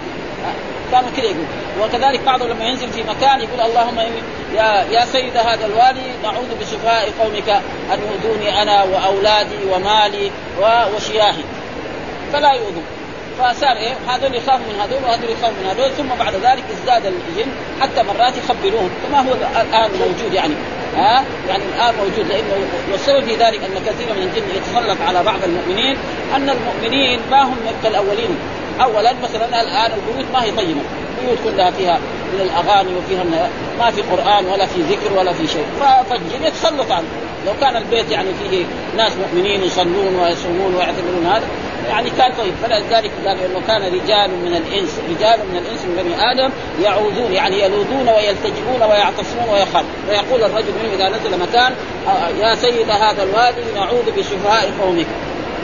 كانوا 0.91 1.09
كذا 1.17 1.25
يقول 1.25 1.45
وكذلك 1.81 2.19
بعضهم 2.25 2.47
لما 2.49 2.65
ينزل 2.65 2.89
في 2.89 3.03
مكان 3.03 3.41
يقول 3.41 3.61
اللهم 3.65 3.99
يا 4.55 4.85
يا 4.91 5.05
سيد 5.05 5.37
هذا 5.37 5.65
الوالي 5.65 6.01
اعوذ 6.25 6.59
بسفهاء 6.61 7.11
قومك 7.19 7.49
ان 7.93 7.99
يؤذوني 7.99 8.61
انا 8.61 8.83
واولادي 8.83 9.55
ومالي 9.71 10.31
وشياهي 10.95 11.43
فلا 12.33 12.51
يؤذون 12.51 12.83
فصار 13.39 13.77
ايه 13.77 13.93
هذول 14.07 14.35
يخافوا 14.35 14.65
من 14.69 14.79
هذول 14.81 15.03
وهذول 15.03 15.29
يخافوا 15.31 15.55
من 15.63 15.67
هذول 15.69 15.91
ثم 15.97 16.23
بعد 16.23 16.33
ذلك 16.33 16.63
ازداد 16.71 17.05
الجن 17.05 17.51
حتى 17.81 18.03
مرات 18.03 18.33
يخبروهم 18.37 18.89
كما 19.03 19.19
هو 19.19 19.33
الان 19.61 19.91
موجود 19.91 20.33
يعني 20.33 20.53
ها 20.95 21.23
يعني 21.49 21.63
الان 21.75 21.95
موجود 21.95 22.25
لانه 22.29 22.51
والسبب 22.91 23.23
في 23.25 23.35
ذلك 23.35 23.59
ان 23.63 23.75
كثير 23.85 24.07
من 24.15 24.21
الجن 24.23 24.45
يتسلط 24.57 24.97
على 25.07 25.23
بعض 25.23 25.39
المؤمنين 25.43 25.97
ان 26.35 26.49
المؤمنين 26.49 27.19
ما 27.31 27.43
هم 27.43 27.55
كالاولين 27.83 28.37
اولا 28.81 29.13
مثلا 29.23 29.61
الان 29.61 29.91
البيوت 29.99 30.25
ما 30.33 30.43
هي 30.43 30.51
طيبه 30.51 30.81
البيوت 31.21 31.37
كلها 31.43 31.71
فيها 31.71 31.97
من 32.33 32.41
الاغاني 32.41 32.89
وفيها 32.95 33.23
من 33.23 33.37
ما 33.79 33.91
في 33.91 34.01
قران 34.01 34.45
ولا 34.45 34.65
في 34.65 34.81
ذكر 34.81 35.13
ولا 35.17 35.33
في 35.33 35.47
شيء 35.47 35.63
فالجن 36.09 36.45
يتسلط 36.47 36.91
عنه 36.91 37.05
لو 37.45 37.51
كان 37.61 37.77
البيت 37.77 38.11
يعني 38.11 38.29
فيه 38.49 38.63
ناس 38.97 39.11
مؤمنين 39.15 39.61
يصلون 39.63 40.19
ويصومون 40.19 40.75
ويعتبرون 40.75 41.25
هذا 41.33 41.45
كان 42.17 42.31
طيب 42.37 42.53
فلذلك 42.63 43.11
قال 43.27 43.37
انه 43.43 43.61
كان 43.67 43.81
رجال 43.83 44.29
من 44.31 44.55
الانس 44.65 44.99
رجال 45.09 45.39
من 45.39 45.57
الانس 45.57 45.81
من 45.85 46.03
بني 46.03 46.31
ادم 46.31 46.49
يعوذون 46.83 47.31
يعني 47.33 47.59
يلوذون 47.59 48.09
ويلتجئون 48.17 48.83
ويعتصمون 48.89 49.49
ويخافون 49.53 49.89
ويقول 50.09 50.43
الرجل 50.43 50.71
منهم 50.79 50.93
اذا 50.95 51.09
نزل 51.09 51.39
مكان 51.39 51.71
آه، 52.07 52.09
آه، 52.09 52.29
يا 52.41 52.55
سيد 52.55 52.89
هذا 52.89 53.23
الوادي 53.23 53.61
نعوذ 53.75 54.11
بشفاء 54.17 54.71
قومك 54.81 55.05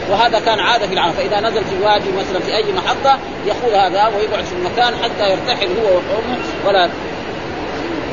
وهذا 0.10 0.40
كان 0.40 0.60
عاده 0.60 0.88
في 0.88 0.94
العام 0.94 1.12
فاذا 1.12 1.40
نزل 1.40 1.62
في 1.64 1.84
وادي 1.84 2.10
مثلا 2.12 2.40
في 2.40 2.56
اي 2.56 2.64
محطه 2.74 3.20
يقول 3.48 3.76
هذا 3.76 4.08
ويقعد 4.18 4.44
في 4.44 4.54
المكان 4.54 4.94
حتى 5.04 5.32
يرتحل 5.32 5.68
هو 5.68 5.86
وقومه 5.88 6.38
ولا 6.68 6.90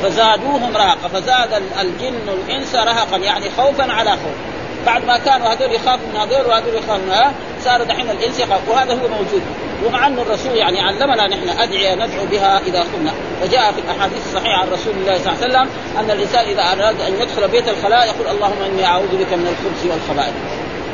فزادوهم 0.03 0.77
رهقا 0.77 1.07
فزاد 1.07 1.61
الجن 1.81 2.13
الانس 2.47 2.75
رهقا 2.75 3.17
يعني 3.17 3.45
خوفا 3.57 3.91
على 3.93 4.09
خوف 4.11 4.48
بعد 4.89 5.05
ما 5.05 5.17
كانوا 5.17 5.47
هذول 5.47 5.73
يخافوا 5.75 6.07
من 6.13 6.17
هذول 6.19 6.45
وهذول 6.47 6.75
يخافوا 6.75 6.97
من 7.05 7.11
هذول 7.11 7.33
صار 7.63 7.83
دحين 7.83 8.09
الانس 8.09 8.39
يخاف 8.39 8.69
وهذا 8.69 8.93
هو 8.93 9.07
موجود 9.07 9.41
ومع 9.85 10.07
ان 10.07 10.19
الرسول 10.19 10.53
يعني 10.55 10.81
علمنا 10.81 11.27
نحن 11.27 11.49
ادعيه 11.59 11.95
ندعو 11.95 12.25
بها 12.31 12.59
اذا 12.67 12.79
خنا 12.83 13.11
وجاء 13.43 13.71
في 13.71 13.79
الاحاديث 13.81 14.17
الصحيحه 14.27 14.61
عن 14.61 14.67
رسول 14.67 14.93
الله 15.01 15.17
صلى 15.23 15.33
الله 15.33 15.43
عليه 15.59 15.69
وسلم 15.69 15.69
ان 15.99 16.11
الانسان 16.11 16.45
اذا 16.45 16.61
اراد 16.61 16.95
ان 17.01 17.13
يدخل 17.21 17.47
بيت 17.47 17.65
الخلاء 17.69 18.05
يقول 18.07 18.35
اللهم 18.35 18.61
اني 18.73 18.85
اعوذ 18.85 19.07
بك 19.17 19.33
من 19.33 19.47
الخبز 19.49 19.91
والخبائث 19.91 20.33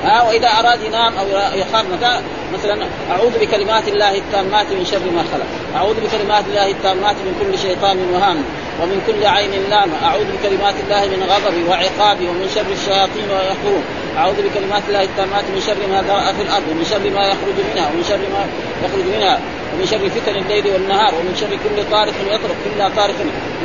ها 0.03 0.21
واذا 0.29 0.47
اراد 0.59 0.81
ينام 0.83 1.13
او 1.17 1.27
يخاف 1.59 1.85
مكان 1.97 2.21
مثلا 2.57 2.85
اعوذ 3.11 3.39
بكلمات 3.39 3.87
الله 3.87 4.17
التامات 4.17 4.65
من 4.69 4.85
شر 4.85 4.99
ما 5.15 5.23
خلق، 5.33 5.77
اعوذ 5.81 5.95
بكلمات 6.07 6.43
الله 6.49 6.71
التامات 6.71 7.15
من 7.15 7.35
كل 7.51 7.59
شيطان 7.61 7.97
وهام، 8.13 8.43
ومن 8.83 9.01
كل 9.07 9.25
عين 9.27 9.51
لامة 9.69 9.93
أعوذ 10.05 10.25
بكلمات 10.37 10.73
الله 10.83 11.05
من 11.17 11.23
غضبي 11.31 11.63
وعقابي 11.69 12.25
ومن 12.29 12.47
شر 12.55 12.69
الشياطين 12.79 13.23
ويحضرون 13.31 13.83
أعوذ 14.17 14.37
بكلمات 14.49 14.83
الله 14.87 15.03
التامات 15.03 15.43
من 15.55 15.61
شر 15.67 15.77
ما 15.91 15.99
ذرأ 16.07 16.25
في 16.37 16.41
الأرض 16.47 16.63
ومن 16.71 16.85
شر 16.91 16.99
ما 17.17 17.23
يخرج 17.31 17.55
منها 17.69 17.85
ومن 17.89 18.03
شر 18.09 18.17
ما 18.35 18.41
يخرج 18.85 19.05
منها 19.15 19.39
ومن 19.73 19.85
شر 19.91 20.03
فتن 20.15 20.35
الليل 20.43 20.67
والنهار 20.73 21.11
ومن 21.15 21.33
شر 21.41 21.49
كل 21.65 21.91
طارق 21.91 22.13
يطرق 22.31 22.59
إلا 22.65 22.89
طارق 22.95 23.15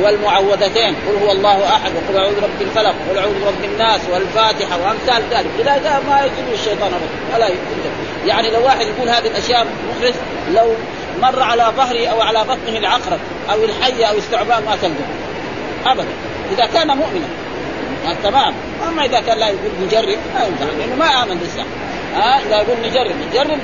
والمعوذتين 0.01 0.95
قل 1.07 1.25
هو 1.25 1.31
الله 1.31 1.75
أحد 1.75 1.91
وقل 1.97 2.17
أعوذ 2.19 2.41
برب 2.41 2.61
الفلق 2.61 2.95
وقل 3.07 3.17
أعوذ 3.19 3.33
برب 3.45 3.63
الناس 3.63 4.01
والفاتحة 4.13 4.75
وأمثال 4.81 5.21
ذلك 5.31 5.51
إذا 5.59 5.77
جاء 5.83 6.03
ما 6.09 6.19
يجيب 6.19 6.53
الشيطان 6.53 6.91
ولا 7.35 7.49
يعني 8.27 8.51
لو 8.51 8.63
واحد 8.65 8.85
يقول 8.87 9.09
هذه 9.09 9.27
الأشياء 9.27 9.67
مخلص 9.89 10.15
لو 10.55 10.73
مر 11.21 11.41
على 11.43 11.71
ظهره 11.77 12.07
او 12.07 12.21
على 12.21 12.39
بطنه 12.39 12.77
العقرب 12.77 13.19
او 13.53 13.63
الحيه 13.65 14.05
او 14.05 14.17
الثعبان 14.17 14.63
ما 14.63 14.75
تلقى 14.81 14.93
ابدا 15.85 16.07
اذا 16.51 16.65
كان 16.65 16.87
مؤمنا 16.87 17.25
آه، 18.09 18.13
تمام 18.23 18.53
اما 18.87 19.05
اذا 19.05 19.19
كان 19.19 19.37
لا 19.37 19.47
يقول 19.47 19.71
نجرب 19.85 20.17
ما 20.35 20.45
ينفع 20.45 20.65
لانه 20.79 20.95
ما 20.95 21.23
امن 21.23 21.37
بالسحر 21.37 21.65
ها 22.15 22.35
آه، 22.35 22.39
اذا 22.47 22.57
يقول 22.57 22.77
نجرب 22.89 23.15
نجرب 23.31 23.59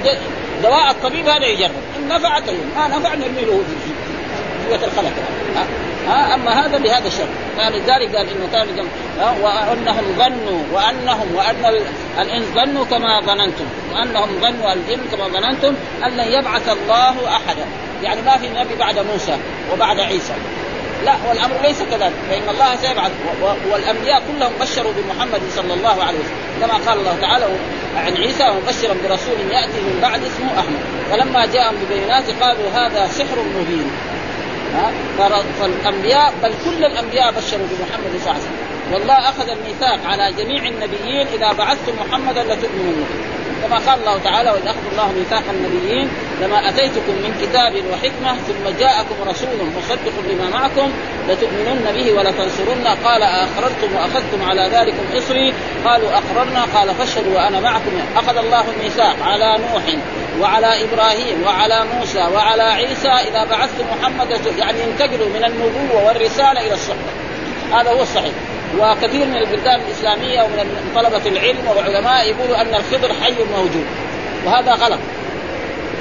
دواء 0.63 0.91
الطبيب 0.91 1.25
هذا 1.27 1.45
يجرب 1.45 1.71
ان 1.99 2.07
نفعت 2.07 2.43
ما 2.75 2.87
نفع 2.87 3.09
نرمي 3.13 3.41
له 3.41 3.61
في 3.67 3.73
الجيب 3.75 3.97
قوه 4.67 4.85
الخلق 4.87 5.11
ها 6.07 6.33
اما 6.33 6.65
هذا 6.65 6.77
بهذا 6.77 7.07
الشر 7.07 7.27
فلذلك 7.57 8.15
قال 8.15 8.27
انه 8.29 8.47
كان 8.51 8.67
جم... 8.77 8.85
وانهم 9.43 10.05
ظنوا 10.17 10.61
وانهم 10.73 11.35
وان 11.35 11.75
الانس 12.21 12.45
ظنوا 12.53 12.85
كما 12.85 13.21
ظننتم 13.21 13.65
وانهم 13.95 14.29
ظنوا 14.41 14.73
الجن 14.73 15.01
كما 15.11 15.27
ظننتم 15.39 15.73
ان 16.05 16.09
لن 16.17 16.31
يبعث 16.39 16.69
الله 16.69 17.27
احدا 17.27 17.65
يعني 18.03 18.21
ما 18.21 18.37
في 18.37 18.49
نبي 18.49 18.75
بعد 18.75 18.99
موسى 19.13 19.37
وبعد 19.73 19.99
عيسى 19.99 20.33
لا 21.05 21.13
والامر 21.29 21.55
ليس 21.63 21.81
كذلك 21.91 22.13
فان 22.29 22.49
الله 22.53 22.75
سيبعث 22.81 23.11
والانبياء 23.71 24.21
كلهم 24.31 24.51
بشروا 24.61 24.91
بمحمد 24.97 25.41
صلى 25.55 25.73
الله 25.73 26.03
عليه 26.03 26.17
وسلم 26.19 26.61
كما 26.61 26.73
قال 26.91 26.99
الله 26.99 27.17
تعالى 27.21 27.45
عن 27.97 28.13
عيسى 28.17 28.43
مبشرا 28.43 28.93
برسول 29.03 29.39
ياتي 29.51 29.81
من 29.81 29.99
بعد 30.01 30.21
اسمه 30.23 30.59
احمد 30.59 30.79
فلما 31.11 31.45
جاءهم 31.53 31.75
ببينات 31.89 32.23
قالوا 32.41 32.69
هذا 32.75 33.07
سحر 33.07 33.35
مبين 33.59 33.91
فالانبياء 35.59 36.33
بل 36.43 36.51
كل 36.65 36.85
الانبياء 36.85 37.31
بشروا 37.31 37.67
بمحمد 37.67 38.19
صلى 38.19 38.19
الله 38.19 38.29
عليه 38.33 38.39
وسلم 38.39 38.67
والله 38.93 39.13
اخذ 39.13 39.49
الميثاق 39.49 39.99
على 40.11 40.33
جميع 40.37 40.63
النبيين 40.63 41.27
اذا 41.27 41.53
بعثتم 41.53 41.93
محمدا 42.07 42.43
لتؤمنن 42.43 43.05
كما 43.63 43.75
قال 43.75 43.99
الله 43.99 44.17
تعالى 44.23 44.51
واذ 44.51 44.67
اخذ 44.67 44.79
الله 44.91 45.11
ميثاق 45.11 45.43
النبيين 45.51 46.07
لما 46.41 46.69
اتيتكم 46.69 47.13
من 47.23 47.37
كتاب 47.41 47.73
وحكمه 47.91 48.35
ثم 48.47 48.79
جاءكم 48.79 49.15
رسول 49.29 49.49
مصدق 49.77 50.13
لما 50.29 50.49
معكم 50.59 50.91
لتؤمنن 51.29 51.85
به 51.95 52.11
ولتنصرن 52.13 52.87
قال 53.05 53.21
اقررتم 53.21 53.95
واخذتم 53.95 54.41
على 54.49 54.69
ذلكم 54.73 55.15
قصري 55.17 55.53
قالوا 55.85 56.09
اقررنا 56.17 56.63
قال 56.75 56.95
فاشهدوا 56.95 57.35
وانا 57.35 57.59
معكم 57.59 57.91
اخذ 58.17 58.37
الله 58.37 58.65
الميثاق 58.71 59.15
على 59.23 59.57
نوح 59.61 59.83
وعلى 60.41 60.67
ابراهيم 60.83 61.43
وعلى 61.45 61.83
موسى 61.97 62.17
وعلى 62.35 62.63
عيسى 62.63 63.07
اذا 63.09 63.43
بعثت 63.45 63.75
محمدا 63.99 64.37
يعني 64.59 64.79
ينتقلوا 64.81 65.29
من 65.29 65.43
النبوه 65.45 66.07
والرساله 66.07 66.51
الى 66.67 66.73
الصحبه 66.73 66.99
هذا 67.81 67.89
هو 67.91 68.01
الصحيح 68.01 68.33
وكثير 68.79 69.25
من 69.25 69.37
البلدان 69.37 69.81
الاسلاميه 69.87 70.41
ومن 70.43 70.91
طلبه 70.95 71.21
العلم 71.29 71.67
والعلماء 71.67 72.27
يقولوا 72.29 72.61
ان 72.61 72.75
الخضر 72.75 73.11
حي 73.23 73.33
موجود 73.57 73.85
وهذا 74.45 74.71
غلط 74.71 74.99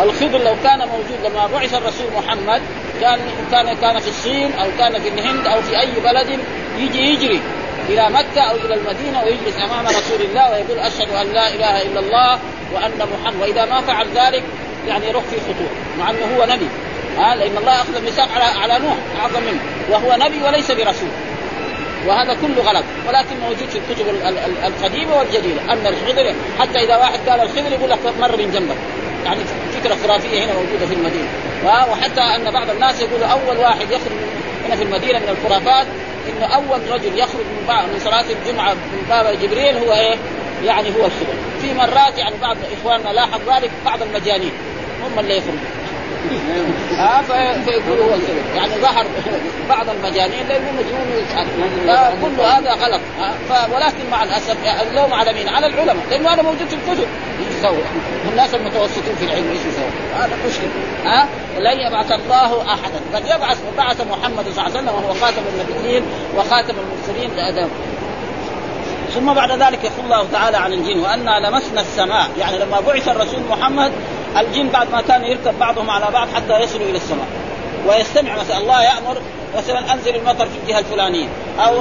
الخضر 0.01 0.39
لو 0.39 0.55
كان 0.65 0.79
موجود 0.79 1.19
لما 1.25 1.47
بعث 1.47 1.75
الرسول 1.75 2.07
محمد 2.17 2.63
كان 3.01 3.19
كان 3.53 3.77
كان 3.77 3.99
في 3.99 4.09
الصين 4.09 4.51
او 4.61 4.69
كان 4.79 5.03
في 5.03 5.09
الهند 5.09 5.47
او 5.47 5.63
في 5.63 5.81
اي 5.81 5.89
بلد 6.05 6.39
يجي 6.79 7.01
يجري 7.03 7.41
الى 7.89 8.09
مكه 8.11 8.41
او 8.41 8.57
الى 8.57 8.75
المدينه 8.75 9.23
ويجلس 9.25 9.57
امام 9.57 9.87
رسول 9.87 10.21
الله 10.21 10.51
ويقول 10.51 10.79
اشهد 10.79 11.13
ان 11.21 11.33
لا 11.35 11.49
اله 11.49 11.83
الا 11.83 12.01
الله 12.01 12.39
وان 12.77 13.09
محمد 13.15 13.37
واذا 13.41 13.65
ما 13.65 13.81
فعل 13.81 14.07
ذلك 14.15 14.43
يعني 14.89 15.09
يروح 15.09 15.25
في 15.25 15.37
خطوه 15.41 15.67
مع 15.99 16.11
انه 16.11 16.37
هو 16.39 16.47
نبي 16.57 16.69
ها 17.17 17.33
آه 17.33 17.35
لان 17.37 17.57
الله 17.57 17.81
اخذ 17.81 17.97
الميثاق 17.97 18.29
على 18.37 18.45
على 18.59 18.85
نوح 18.85 18.95
اعظم 19.23 19.41
منه 19.43 19.61
وهو 19.91 20.17
نبي 20.21 20.43
وليس 20.43 20.71
برسول 20.71 21.09
وهذا 22.07 22.35
كله 22.35 22.71
غلط 22.73 22.85
ولكن 23.09 23.37
موجود 23.43 23.69
في 23.73 23.79
الكتب 23.79 24.07
القديمه 24.71 25.17
والجديده 25.17 25.61
ان 25.73 25.87
الخضر 25.87 26.35
حتى 26.61 26.79
اذا 26.85 26.97
واحد 26.97 27.19
قال 27.29 27.41
الخضر 27.41 27.73
يقول 27.73 27.91
لك 27.91 27.99
مر 28.21 28.37
من 28.37 28.51
جنبك 28.53 28.77
يعني 29.25 29.41
فكره 29.83 29.95
خرافيه 30.07 30.45
هنا 30.45 30.53
موجوده 30.53 30.87
في 30.87 30.95
المدينه 30.95 31.29
آه 31.67 31.91
وحتى 31.91 32.21
ان 32.21 32.51
بعض 32.51 32.71
الناس 32.71 33.01
يقول 33.01 33.23
اول 33.23 33.57
واحد 33.59 33.81
يخرج 33.91 34.17
هنا 34.67 34.77
في 34.77 34.83
المدينه 34.83 35.19
من 35.19 35.37
الخرافات 35.39 35.87
ان 36.29 36.43
اول 36.51 36.81
رجل 36.93 37.19
يخرج 37.19 37.45
من 37.69 37.75
من 37.75 38.01
صلاه 38.05 38.25
الجمعه 38.31 38.75
من 38.75 39.07
باب 39.09 39.39
جبريل 39.43 39.77
هو 39.77 39.93
ايه؟ 39.93 40.17
يعني 40.65 40.89
هو 40.89 41.07
السبب 41.07 41.39
في 41.63 41.75
مرات 41.75 42.19
يعني 42.19 42.35
بعض 42.43 42.57
اخواننا 42.81 43.09
لاحظ 43.09 43.41
ذلك 43.55 43.71
بعض 43.85 44.03
المجانين 44.03 44.53
هم 45.05 45.19
اللي 45.19 45.37
يخرجوا 45.37 45.61
ها 46.99 47.23
فيقول 47.67 47.99
هو 48.03 48.15
السبب 48.15 48.57
يعني 48.57 48.71
ظهر 48.83 49.07
بعض 49.75 49.87
المجانين 49.91 50.49
لانه 50.49 50.71
مجنون 50.73 51.23
يسال 51.31 51.37
يعني 51.37 51.87
يعني 51.87 52.15
كل 52.23 52.41
هذا 52.41 52.73
غلط 52.85 53.01
ولكن 53.75 54.11
مع 54.11 54.25
الاسف 54.25 54.57
يعني 54.65 54.83
اللوم 54.83 55.15
على 55.15 55.33
مين؟ 55.33 55.49
على 55.49 55.67
العلماء 55.67 56.05
لانه 56.11 56.29
هذا 56.35 56.43
موجود 56.43 56.67
في 56.69 56.75
الكتب 56.75 57.07
ايش 57.41 57.59
يسوي؟ 57.59 57.79
الناس 58.33 58.55
المتوسطين 58.55 59.15
في 59.19 59.25
العلم 59.25 59.47
ايش 59.51 59.59
يسوي؟ 59.61 60.21
هذا 60.21 60.33
مشكله 60.49 61.05
ها 61.05 61.29
لن 61.59 61.81
يبعث 61.87 62.13
الله 62.13 62.63
احدا 62.63 63.01
قد 63.15 63.25
يبعث 63.25 63.59
بعث 63.77 64.01
محمد 64.11 64.45
صلى 64.45 64.51
الله 64.51 64.63
عليه 64.63 64.75
وسلم 64.75 64.89
وهو 64.89 65.15
خاتم 65.15 65.43
النبيين 65.55 66.03
وخاتم 66.37 66.75
المرسلين 66.79 67.31
ثم 69.17 69.33
بعد 69.35 69.51
ذلك 69.51 69.85
يقول 69.85 70.05
الله 70.05 70.27
تعالى 70.33 70.57
عن 70.57 70.73
الجن 70.73 71.01
وانا 71.01 71.49
لمسنا 71.49 71.81
السماء 71.81 72.27
يعني 72.39 72.59
لما 72.59 72.81
بعث 72.81 73.09
الرسول 73.09 73.41
محمد 73.51 73.93
الجن 74.39 74.69
بعد 74.69 74.91
ما 74.93 75.01
كان 75.03 75.25
يركب 75.25 75.59
بعضهم 75.59 75.91
على 75.91 76.05
بعض 76.13 76.29
حتى 76.37 76.59
يصلوا 76.61 76.87
الى 76.89 76.97
السماء 76.97 77.27
ويستمع 77.89 78.37
مثلا 78.37 78.59
الله 78.59 78.83
يامر 78.83 79.17
مثلا 79.57 79.93
انزل 79.93 80.15
المطر 80.17 80.47
في 80.47 80.53
الجهه 80.63 80.79
الفلانيه 80.79 81.29
او 81.59 81.75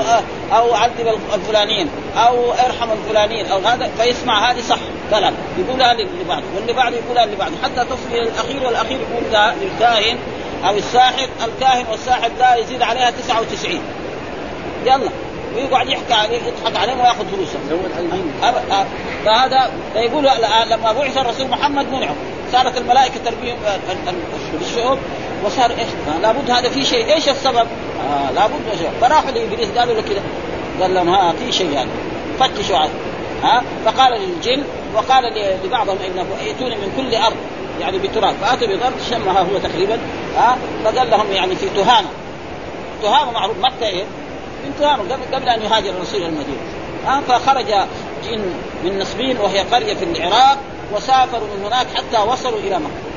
او 0.58 0.74
عذب 0.76 1.18
الفلانيين 1.36 1.90
او 2.18 2.52
ارحم 2.52 2.88
الفلانيين 2.92 3.46
او 3.52 3.60
هذا 3.60 3.90
فيسمع 4.00 4.52
هذه 4.52 4.62
صح 4.62 4.78
كلام 5.12 5.34
يقولها 5.58 5.94
لبعض 5.94 6.42
واللي 6.56 6.74
بعده 6.74 6.96
يقولها 6.98 7.26
لبعض 7.26 7.52
حتى 7.64 7.86
تصل 7.86 8.10
الى 8.12 8.22
الاخير 8.30 8.62
والاخير 8.66 8.98
يقول 9.12 9.24
للكاهن 9.62 10.18
او 10.68 10.76
الساحر 10.76 11.30
الكاهن 11.46 11.86
والساحر 11.92 12.30
ده 12.40 12.56
يزيد 12.56 12.82
عليها 12.82 13.12
99 13.12 13.80
يلا 14.86 15.10
ويقعد 15.56 15.90
يحكي 15.90 16.14
عليه 16.14 16.38
يضحك 16.38 16.76
عليهم 16.82 17.00
وياخذ 17.00 17.26
فلوسهم 17.30 17.82
فهذا 19.26 19.70
فيقول 19.94 20.24
لما 20.24 20.92
بعث 20.94 21.18
الرسول 21.18 21.48
محمد 21.48 21.86
منعه 21.92 22.16
صارت 22.52 22.78
الملائكه 22.78 23.14
تربيهم 23.26 23.58
الشعوب 24.62 24.98
وصار 25.46 25.72
ايش؟ 25.72 25.88
لابد 26.22 26.52
هذا 26.52 26.70
في 26.70 26.86
شيء، 26.86 27.14
ايش 27.14 27.30
السبب؟ 27.30 27.58
آه 28.08 28.32
لابد 28.36 28.54
شيء، 28.80 28.90
فراحوا 29.02 29.32
لابليس 29.32 29.70
قالوا 29.78 29.94
له 29.94 30.02
كذا 30.02 30.22
قال 30.82 30.94
لهم 30.94 31.10
ها 31.10 31.32
في 31.34 31.52
شيء 31.52 31.72
يعني 31.74 31.90
فتشوا 32.40 32.78
عنه 32.78 32.92
ها 33.44 33.64
فقال 33.86 34.22
للجن 34.22 34.64
وقال 34.96 35.24
لبعضهم 35.66 35.98
انه 36.08 36.26
ائتوني 36.46 36.76
من 36.76 36.92
كل 36.98 37.16
ارض 37.16 37.36
يعني 37.82 37.98
بتراب 37.98 38.34
فاتوا 38.42 38.68
بضرب 38.68 38.94
شمها 39.10 39.40
هو 39.42 39.58
تقريبا 39.64 40.00
ها 40.38 40.58
فقال 40.86 41.10
لهم 41.10 41.32
يعني 41.32 41.56
في 41.56 41.66
تهامه 41.76 42.08
تهامه 43.02 43.32
معروف 43.32 43.58
مكه 43.58 43.88
ايه؟ 43.88 44.04
انتظاره 44.68 45.02
قبل, 45.12 45.36
قبل 45.36 45.50
ان 45.50 45.62
يهاجر 45.62 45.90
الرسول 45.90 46.18
الى 46.22 46.26
المدينه 46.30 46.62
آه 47.08 47.20
فخرج 47.22 47.66
جن 48.30 48.40
من 48.84 49.00
نصبين 49.00 49.38
وهي 49.38 49.60
قريه 49.60 49.94
في 49.94 50.04
العراق 50.04 50.58
وسافروا 50.96 51.48
من 51.58 51.66
هناك 51.66 51.88
حتى 51.98 52.30
وصلوا 52.30 52.60
الى 52.60 52.76
مكه 52.80 53.15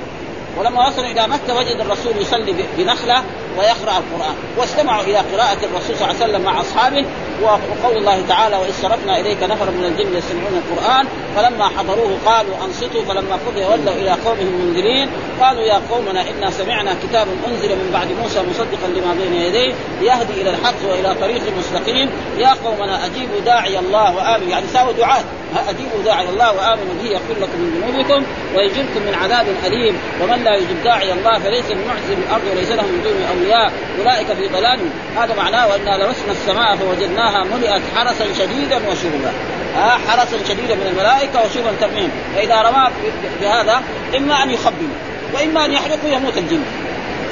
ولما 0.59 0.88
وصلوا 0.88 1.05
الى 1.07 1.27
مكه 1.29 1.55
وجد 1.55 1.77
الرسول 1.81 2.12
يصلي 2.21 2.55
بنخله 2.79 3.23
ويقرا 3.59 3.99
القران 3.99 4.35
واستمعوا 4.59 5.03
الى 5.03 5.17
قراءه 5.17 5.59
الرسول 5.65 5.97
صلى 5.97 6.11
الله 6.11 6.23
عليه 6.23 6.33
وسلم 6.33 6.41
مع 6.43 6.61
اصحابه 6.61 7.05
وقول 7.43 7.97
الله 7.97 8.23
تعالى 8.29 8.57
واذ 8.57 8.73
صرفنا 8.83 9.19
اليك 9.21 9.43
نفرا 9.43 9.71
من 9.71 9.85
الجن 9.85 10.17
يستمعون 10.19 10.62
القران 10.69 11.07
فلما 11.37 11.69
حضروه 11.79 12.19
قالوا 12.27 12.55
انصتوا 12.65 13.03
فلما 13.05 13.38
قضي 13.47 13.61
ولوا 13.65 13.95
الى 13.95 14.11
قومهم 14.11 14.47
منذرين 14.65 15.09
قالوا 15.41 15.62
يا 15.62 15.81
قومنا 15.91 16.25
انا 16.38 16.50
سمعنا 16.50 16.95
كتابا 17.03 17.31
انزل 17.49 17.69
من 17.69 17.91
بعد 17.93 18.09
موسى 18.23 18.43
مصدقا 18.50 18.87
لما 18.97 19.14
بين 19.23 19.33
يديه 19.42 19.75
يهدي 20.03 20.42
الى 20.42 20.51
الحق 20.51 20.77
والى 20.90 21.14
طريق 21.21 21.42
مستقيم 21.59 22.11
يا 22.38 22.49
قومنا 22.64 23.07
اجيبوا 23.07 23.40
داعي 23.47 23.79
الله 23.79 24.16
وامنوا 24.16 24.51
يعني 24.51 24.66
ساووا 24.73 24.92
دعاه 24.92 25.25
اجيبوا 25.56 26.02
داعي 26.04 26.28
الله 26.28 26.48
وامنوا 26.52 26.94
به 27.02 27.08
يغفر 27.11 27.34
لكم 27.40 27.58
من 27.61 27.82
ذنوبكم 27.94 28.22
ويجركم 28.56 29.02
من 29.06 29.14
عذاب 29.22 29.46
اليم 29.66 29.96
ومن 30.22 30.42
لا 30.44 30.54
يجب 30.56 30.82
داعي 30.84 31.12
الله 31.12 31.38
فليس 31.38 31.64
بمعجز 31.70 32.06
في 32.08 32.14
الارض 32.26 32.42
وليس 32.52 32.68
له 32.70 32.82
من 32.82 33.00
دونه 33.04 33.28
اولياء 33.34 33.72
اولئك 33.98 34.26
في 34.26 34.48
ضلال 34.48 34.78
هذا 35.16 35.34
معناه 35.37 35.76
انا 35.76 36.04
لمسنا 36.04 36.32
السماء 36.32 36.76
فوجدناها 36.76 37.44
ملئت 37.44 37.82
حرسا 37.96 38.24
شديدا 38.38 38.76
وشربا 38.76 39.32
آه، 39.76 39.98
حرسا 40.08 40.37
شديدا 40.48 40.74
من 40.74 40.87
الملائكه 40.90 41.44
وشربا 41.46 41.72
ترميم 41.80 42.11
فاذا 42.34 42.62
رماك 42.62 42.92
بهذا 43.40 43.82
اما 44.16 44.42
ان 44.42 44.50
يخبئ 44.50 44.87
واما 45.34 45.64
ان 45.64 45.72
يحرق 45.72 45.98
ويموت 46.04 46.37
الجن 46.38 46.62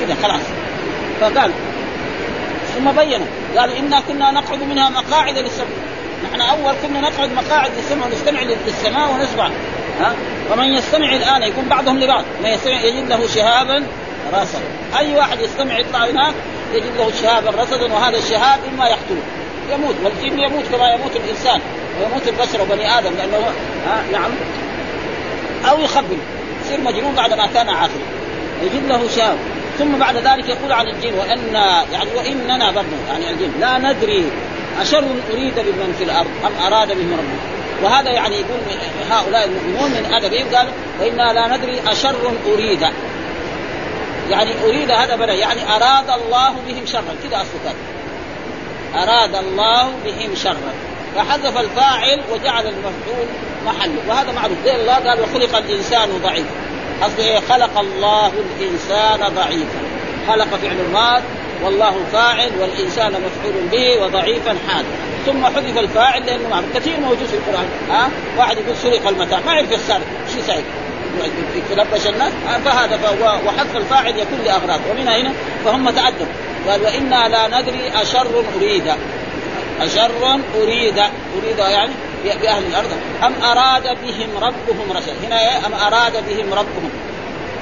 كذا 0.01 0.17
خلاص 0.23 0.43
فقال 1.21 1.51
ثم 2.79 2.93
بين 2.93 3.21
قال 3.59 3.71
انا 3.73 4.01
كنا 4.09 4.31
نقعد 4.31 4.63
منها 4.63 4.91
مقاعد 4.91 5.39
للسبب 5.39 5.86
نحن 6.27 6.41
اول 6.41 6.75
كنا 6.83 7.01
نقعد 7.01 7.33
مقاعد 7.33 7.71
للسمع 7.77 8.07
ونستمع 8.07 8.41
للسماء 8.43 9.11
ونسمع 9.13 9.51
ها 10.01 10.15
ومن 10.53 10.65
يستمع 10.69 11.13
الان 11.17 11.43
يكون 11.43 11.65
بعضهم 11.65 11.99
لبعض 12.01 12.25
من 12.45 12.51
يستمع 12.51 12.81
يجد 12.85 13.09
له 13.09 13.27
شهابا 13.27 13.83
رصدا 14.35 14.63
اي 14.99 15.15
واحد 15.17 15.41
يستمع 15.41 15.79
يطلع 15.79 16.05
هناك 16.05 16.35
يجد 16.73 16.93
له 16.99 17.11
شهابا 17.23 17.51
رصدا 17.63 17.93
وهذا 17.93 18.19
الشهاب 18.19 18.59
اما 18.75 18.87
يقتله 18.87 19.23
يموت 19.75 19.95
والجن 20.05 20.39
يموت 20.39 20.65
كما 20.73 20.89
يموت 20.95 21.17
الانسان 21.17 21.61
ويموت 22.01 22.23
البشر 22.29 22.63
وبني 22.63 22.99
ادم 22.99 23.11
لانه 23.19 23.37
ها 23.87 24.03
نعم 24.13 24.31
او 25.71 25.81
يخبل 25.81 26.19
يصير 26.65 26.81
مجنون 26.81 27.15
بعد 27.15 27.33
ما 27.33 27.47
كان 27.47 27.69
عاقلا 27.69 28.03
يجد 28.63 28.89
له 28.89 29.09
شهاب 29.17 29.37
ثم 29.79 29.93
بعد 29.99 30.17
ذلك 30.17 30.49
يقول 30.49 30.73
عن 30.73 30.87
الجن 30.89 31.15
وان 31.19 31.55
يعني 31.93 32.11
واننا 32.17 32.71
برضه 32.71 32.97
يعني 33.13 33.31
الجن 33.31 33.51
لا 33.61 33.79
ندري 33.79 34.25
أشر 34.81 35.05
أريد 35.33 35.55
بمن 35.55 35.95
في 35.99 36.05
الأرض 36.05 36.29
أم 36.47 36.73
أراد 36.73 36.89
بهم 36.89 37.13
ربهم 37.13 37.39
وهذا 37.83 38.11
يعني 38.11 38.35
يقول 38.37 38.59
من 38.69 39.13
هؤلاء 39.13 39.45
المؤمنون 39.45 39.91
من 39.91 40.15
أدبهم 40.15 40.55
قال 40.57 40.69
وإنا 41.01 41.33
لا 41.33 41.57
ندري 41.57 41.81
أشر 41.87 42.33
أريد 42.55 42.83
يعني 44.31 44.51
أريد 44.65 44.91
هذا 44.91 45.17
بلا 45.17 45.33
يعني 45.33 45.61
أراد 45.77 46.11
الله 46.21 46.51
بهم 46.69 46.87
شرا 46.87 47.17
كذا 47.23 47.37
أصله 47.41 47.61
كان 47.65 47.79
أراد 49.09 49.35
الله 49.35 49.89
بهم 50.05 50.35
شرا 50.43 50.57
فحذف 51.17 51.59
الفاعل 51.61 52.21
وجعل 52.33 52.63
المفعول 52.67 53.27
محله 53.67 53.99
وهذا 54.09 54.33
معروف 54.33 54.59
زي 54.65 54.77
الله 54.77 54.95
قال 54.95 55.21
وخلق 55.21 55.57
الإنسان 55.57 56.09
ضعيفا 56.25 56.49
أصله 57.03 57.25
إيه؟ 57.27 57.41
خلق 57.41 57.79
الله 57.79 58.33
الإنسان 58.61 59.35
ضعيفا 59.37 59.81
خلق 60.29 60.47
فعل 60.47 60.77
الماضي 60.89 61.23
والله 61.65 61.95
فاعل 62.13 62.51
والانسان 62.61 63.13
مفعول 63.13 63.69
به 63.73 64.03
وضعيفا 64.05 64.57
حال 64.69 64.85
ثم 65.27 65.47
حذف 65.47 65.79
الفاعل 65.79 66.27
لانه 66.27 66.49
معروف 66.49 66.65
كثير 66.75 67.01
موجود 67.01 67.27
في 67.31 67.37
القران 67.37 67.67
ها 67.91 68.05
أه؟ 68.07 68.39
واحد 68.39 68.57
يقول 68.59 68.77
سرق 68.77 69.09
المتاع 69.09 69.41
ما 69.47 69.53
يعرف 69.55 69.73
السارق 69.73 70.05
شو 70.35 70.41
سايق 70.47 70.65
تلبش 71.71 72.07
الناس 72.07 72.33
فهذا 72.65 72.99
وحذف 73.47 73.77
الفاعل 73.77 74.19
يكون 74.19 74.39
لاغراض 74.47 74.81
ومن 74.91 75.09
هنا 75.09 75.33
فهم 75.65 75.91
تأدبوا 75.91 76.27
قال 76.69 76.83
وانا 76.83 77.29
لا 77.29 77.61
ندري 77.61 77.91
اشر 78.03 78.27
اريد 78.61 78.93
أشر 79.81 80.41
أريد 80.63 80.99
أريد 81.45 81.59
يعني 81.59 81.91
بأهل 82.43 82.63
الأرض 82.63 82.89
أم 83.25 83.35
أراد 83.45 83.83
بهم 83.83 84.29
ربهم 84.37 84.93
رشدا 84.95 85.13
هنا 85.27 85.41
إيه؟ 85.41 85.67
أم 85.67 85.73
أراد 85.87 86.13
بهم 86.29 86.47
ربهم 86.53 86.91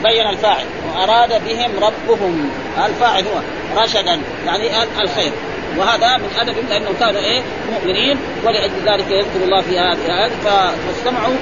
بين 0.04 0.26
الفاعل 0.26 0.66
واراد 0.96 1.44
بهم 1.44 1.70
ربهم 1.82 2.50
الفاعل 2.86 3.24
هو 3.24 3.40
رشدا 3.82 4.20
يعني 4.46 4.70
الخير 5.00 5.32
وهذا 5.78 6.16
من 6.16 6.28
ادب 6.38 6.54
لانه 6.70 6.88
كانوا 7.00 7.20
ايه 7.20 7.42
مؤمنين 7.72 8.16
ولاجل 8.46 8.74
ذلك 8.86 9.10
يذكر 9.10 9.44
الله 9.44 9.60
في 9.60 9.78
هذه 9.78 10.28
فاستمعوا 10.44 11.34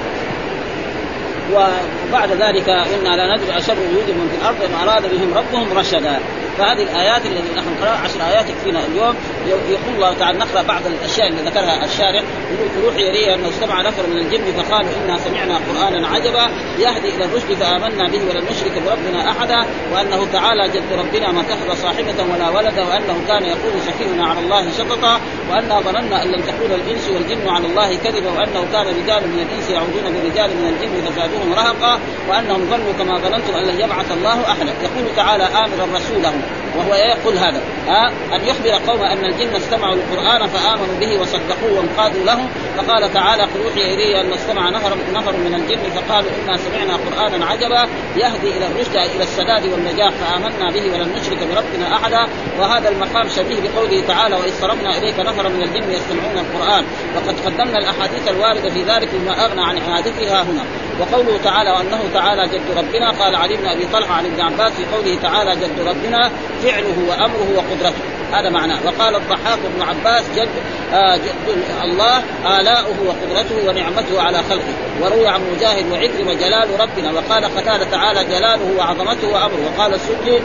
وبعد 1.53 2.31
ذلك 2.31 2.69
انا 2.69 3.09
لا 3.15 3.35
ندري 3.37 3.57
اشر 3.57 3.73
وجود 3.73 4.07
من 4.09 4.27
في 4.31 4.41
الارض 4.41 4.57
ان 4.63 4.87
اراد 4.89 5.03
بهم 5.11 5.33
ربهم 5.33 5.77
رشدا 5.77 6.19
فهذه 6.57 6.81
الايات 6.83 7.25
التي 7.25 7.53
نحن 7.55 7.65
نقراها 7.79 7.97
عشر 7.97 8.25
ايات 8.33 8.49
يكفينا 8.49 8.79
اليوم 8.85 9.15
يقول 9.47 9.95
الله 9.95 10.13
تعالى 10.13 10.37
نقرا 10.37 10.61
بعض 10.61 10.81
الاشياء 10.85 11.27
اللي 11.27 11.41
ذكرها 11.49 11.85
الشارع 11.85 12.23
يقول 12.51 12.85
روحي 12.85 13.11
لي 13.11 13.33
انه 13.35 13.49
استمع 13.49 13.81
نفر 13.81 14.07
من 14.07 14.17
الجن 14.17 14.61
فقالوا 14.61 14.89
انا 15.05 15.17
سمعنا 15.17 15.55
قرانا 15.69 16.07
عجبا 16.07 16.47
يهدي 16.79 17.09
الى 17.15 17.25
الرشد 17.25 17.53
فامنا 17.53 18.09
به 18.09 18.21
ولن 18.29 18.43
نشرك 18.51 18.83
بربنا 18.85 19.31
احدا 19.31 19.65
وانه 19.93 20.27
تعالى 20.33 20.63
جد 20.69 20.83
ربنا 20.99 21.31
ما 21.31 21.41
اتخذ 21.41 21.81
صاحبه 21.83 22.15
ولا 22.33 22.49
ولدا 22.49 22.81
وانه 22.81 23.17
كان 23.27 23.43
يقول 23.45 23.73
شفيعنا 23.87 24.25
على 24.27 24.39
الله 24.39 24.67
شططا 24.77 25.19
وانا 25.51 25.79
ظننا 25.79 26.23
ان 26.23 26.27
لم 26.31 26.41
تكون 26.41 26.71
الانس 26.71 27.09
والجن 27.09 27.49
على 27.49 27.65
الله 27.65 27.95
كذبا 27.97 28.31
وانه 28.31 28.65
كان 28.71 28.81
رجال 28.85 29.27
من 29.27 29.47
الانس 29.49 29.69
يعودون 29.69 30.03
برجال 30.23 30.49
من 30.49 30.69
الجن 30.73 31.11
فزادوهم 31.11 31.53
رهقا 31.53 31.99
وانهم 32.29 32.67
ظنوا 32.71 32.93
كما 32.99 33.17
ظننتم 33.29 33.55
ان 33.55 33.63
لن 33.67 33.79
يبعث 33.79 34.11
الله 34.17 34.51
احدا 34.51 34.71
يقول 34.83 35.15
تعالى 35.15 35.43
امرا 35.43 35.97
رسوله 35.97 36.33
وهو 36.77 36.95
يقول 36.95 37.37
هذا 37.37 37.61
ها 37.87 38.07
آه، 38.07 38.35
أن 38.35 38.41
يخبر 38.47 38.91
قوم 38.91 39.01
أن 39.01 39.25
الجن 39.25 39.55
استمعوا 39.55 39.95
القرآن 39.95 40.47
فآمنوا 40.49 40.99
به 40.99 41.21
وصدقوه 41.21 41.77
وانقادوا 41.77 42.23
له 42.25 42.47
فقال 42.77 43.13
تعالى 43.13 43.43
قل 43.43 43.61
أوحي 43.65 43.93
إلي 43.93 44.21
أن 44.21 44.33
استمع 44.33 44.69
نهر, 44.69 44.97
نهر 45.13 45.37
من 45.37 45.53
الجن 45.55 45.89
فقالوا 46.01 46.29
إنا 46.43 46.57
سمعنا 46.57 46.93
قرآنا 46.95 47.45
عجبا 47.45 47.87
يهدي 48.15 48.57
إلى 48.57 48.67
الرشد 48.67 48.95
إلى 49.15 49.23
السداد 49.23 49.65
والنجاح 49.65 50.11
فآمنا 50.11 50.71
به 50.71 50.81
ولن 50.93 51.13
نشرك 51.19 51.37
بربنا 51.37 51.95
أحدا 51.95 52.27
وهذا 52.59 52.89
المقام 52.89 53.29
شبيه 53.29 53.57
بقوله 53.69 54.03
تعالى 54.07 54.35
وإذ 54.35 54.53
صرفنا 54.61 54.97
إليك 54.97 55.19
نهر 55.19 55.49
من 55.49 55.61
الجن 55.63 55.91
يستمعون 55.91 56.37
القرآن 56.37 56.85
وقد 57.15 57.35
قدمنا 57.45 57.77
الأحاديث 57.79 58.27
الواردة 58.27 58.69
في 58.69 58.83
ذلك 58.83 59.09
مما 59.13 59.45
أغنى 59.45 59.61
عن 59.61 59.77
إعادتها 59.89 60.41
هنا 60.43 60.63
وقوله 61.03 61.37
تعالى 61.43 61.71
وانه 61.71 61.99
تعالى 62.13 62.43
جد 62.47 62.61
ربنا 62.77 63.11
قال 63.11 63.35
علي 63.35 63.57
بن 63.57 63.65
ابي 63.65 63.85
طلحه 63.93 64.13
عن 64.13 64.25
ابن 64.25 64.41
عباس 64.41 64.73
في 64.73 64.85
قوله 64.95 65.19
تعالى 65.21 65.55
جد 65.55 65.79
ربنا 65.87 66.31
فعله 66.63 66.95
وامره 67.09 67.47
وقدرته 67.55 68.03
هذا 68.33 68.49
معناه 68.49 68.77
وقال 68.85 69.15
الضحاك 69.15 69.59
بن 69.75 69.81
عباس 69.89 70.23
جد, 70.35 70.47
آه 70.93 71.15
جد 71.17 71.63
الله 71.83 72.23
آلاؤه 72.59 72.95
وقدرته 73.07 73.67
ونعمته 73.69 74.21
على 74.21 74.37
خلقه 74.49 74.73
وروي 75.01 75.27
عن 75.27 75.41
مجاهد 75.57 75.85
وعكرمة 75.91 76.33
جلال 76.33 76.67
ربنا 76.81 77.11
وقال 77.11 77.45
قتال 77.45 77.91
تعالى 77.91 78.23
جلاله 78.23 78.73
وعظمته 78.77 79.27
وأمره 79.27 79.71
وقال 79.75 79.93
السدي 79.93 80.39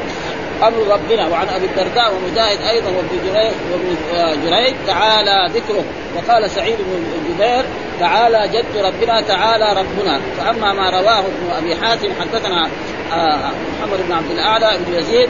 امر 0.62 0.78
ربنا 0.94 1.26
وعن 1.28 1.48
ابي 1.48 1.64
الدرداء 1.66 2.12
ومجاهد 2.14 2.58
ايضا 2.68 2.86
وابن 2.86 3.32
جريج 3.32 3.52
وابن 3.72 3.96
آه، 4.18 4.34
جريج 4.34 4.74
تعالى 4.86 5.50
ذكره 5.54 5.84
وقال 6.16 6.50
سعيد 6.50 6.76
بن 6.78 7.04
جبير 7.34 7.64
تعالى 8.00 8.48
جد 8.58 8.76
ربنا 8.84 9.20
تعالى 9.20 9.70
ربنا 9.72 10.20
فاما 10.38 10.72
ما 10.72 10.90
رواه 11.00 11.18
ابن 11.18 11.32
ابي 11.58 11.76
حاتم 11.76 12.08
حدثنا 12.20 12.66
آه، 13.12 13.36
محمد 13.80 14.06
بن 14.08 14.12
عبد 14.12 14.30
الاعلى 14.30 14.78
بن 14.80 14.98
يزيد 14.98 15.28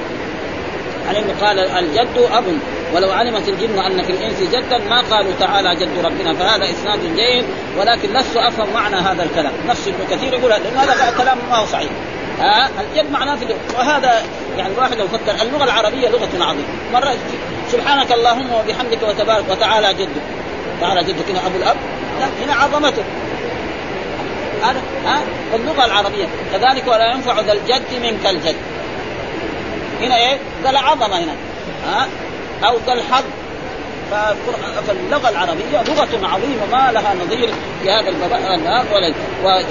عن 1.08 1.14
انه 1.16 1.34
قال 1.46 1.58
الجد 1.58 2.28
اب 2.32 2.44
ولو 2.94 3.10
علمت 3.10 3.48
الجن 3.48 3.78
ان 3.78 4.02
في 4.02 4.12
الانس 4.12 4.40
جدا 4.52 4.78
ما 4.78 5.00
قالوا 5.10 5.32
تعالى 5.40 5.74
جد 5.76 6.04
ربنا 6.04 6.34
فهذا 6.34 6.70
اسناد 6.70 7.16
جيد 7.16 7.44
ولكن 7.80 8.12
لست 8.12 8.36
افهم 8.36 8.68
معنى 8.74 8.96
هذا 8.96 9.22
الكلام 9.22 9.52
نفس 9.68 9.88
ابن 9.88 10.16
كثير 10.16 10.32
يقول 10.34 10.50
لان 10.50 10.76
هذا 10.76 11.18
كلام 11.18 11.38
ما 11.50 11.56
هو 11.56 11.66
صحيح 11.66 11.90
ها 12.40 12.68
اليد 12.94 13.10
معناه 13.12 13.36
في 13.36 13.44
وهذا 13.78 14.22
يعني 14.58 14.72
الواحد 14.74 14.94
لو 14.94 15.08
فكر 15.08 15.42
اللغه 15.42 15.64
العربيه 15.64 16.08
لغه 16.08 16.44
عظيمه 16.44 16.66
مره 16.92 17.14
سبحانك 17.72 18.12
اللهم 18.12 18.46
وبحمدك 18.52 18.98
وتبارك 19.08 19.44
وتعالى 19.50 19.94
جدك 19.94 20.22
تعالى 20.80 21.00
جدك 21.04 21.28
هنا 21.28 21.46
ابو 21.46 21.56
الاب 21.56 21.76
لا 22.20 22.28
هنا 22.44 22.54
عظمته 22.54 23.02
هذا 24.64 24.82
ها 25.06 25.20
اللغه 25.54 25.84
العربيه 25.84 26.26
كذلك 26.52 26.82
ولا 26.86 27.12
ينفع 27.14 27.40
ذا 27.40 27.52
الجد 27.52 27.84
منك 28.02 28.26
الجد 28.26 28.56
هنا 30.00 30.16
ايه؟ 30.16 30.36
ذا 30.64 30.70
العظمه 30.70 31.18
هنا 31.18 31.32
ها 31.86 32.06
او 32.64 32.76
ذا 32.86 32.92
الحظ 32.92 33.24
فاللغه 34.86 35.28
العربيه 35.28 35.82
لغه 35.94 36.26
عظيمه 36.26 36.66
ما 36.72 36.92
لها 36.92 37.14
نظير 37.14 37.50
في 37.82 37.90
هذا 37.90 38.08
الباب 38.08 38.82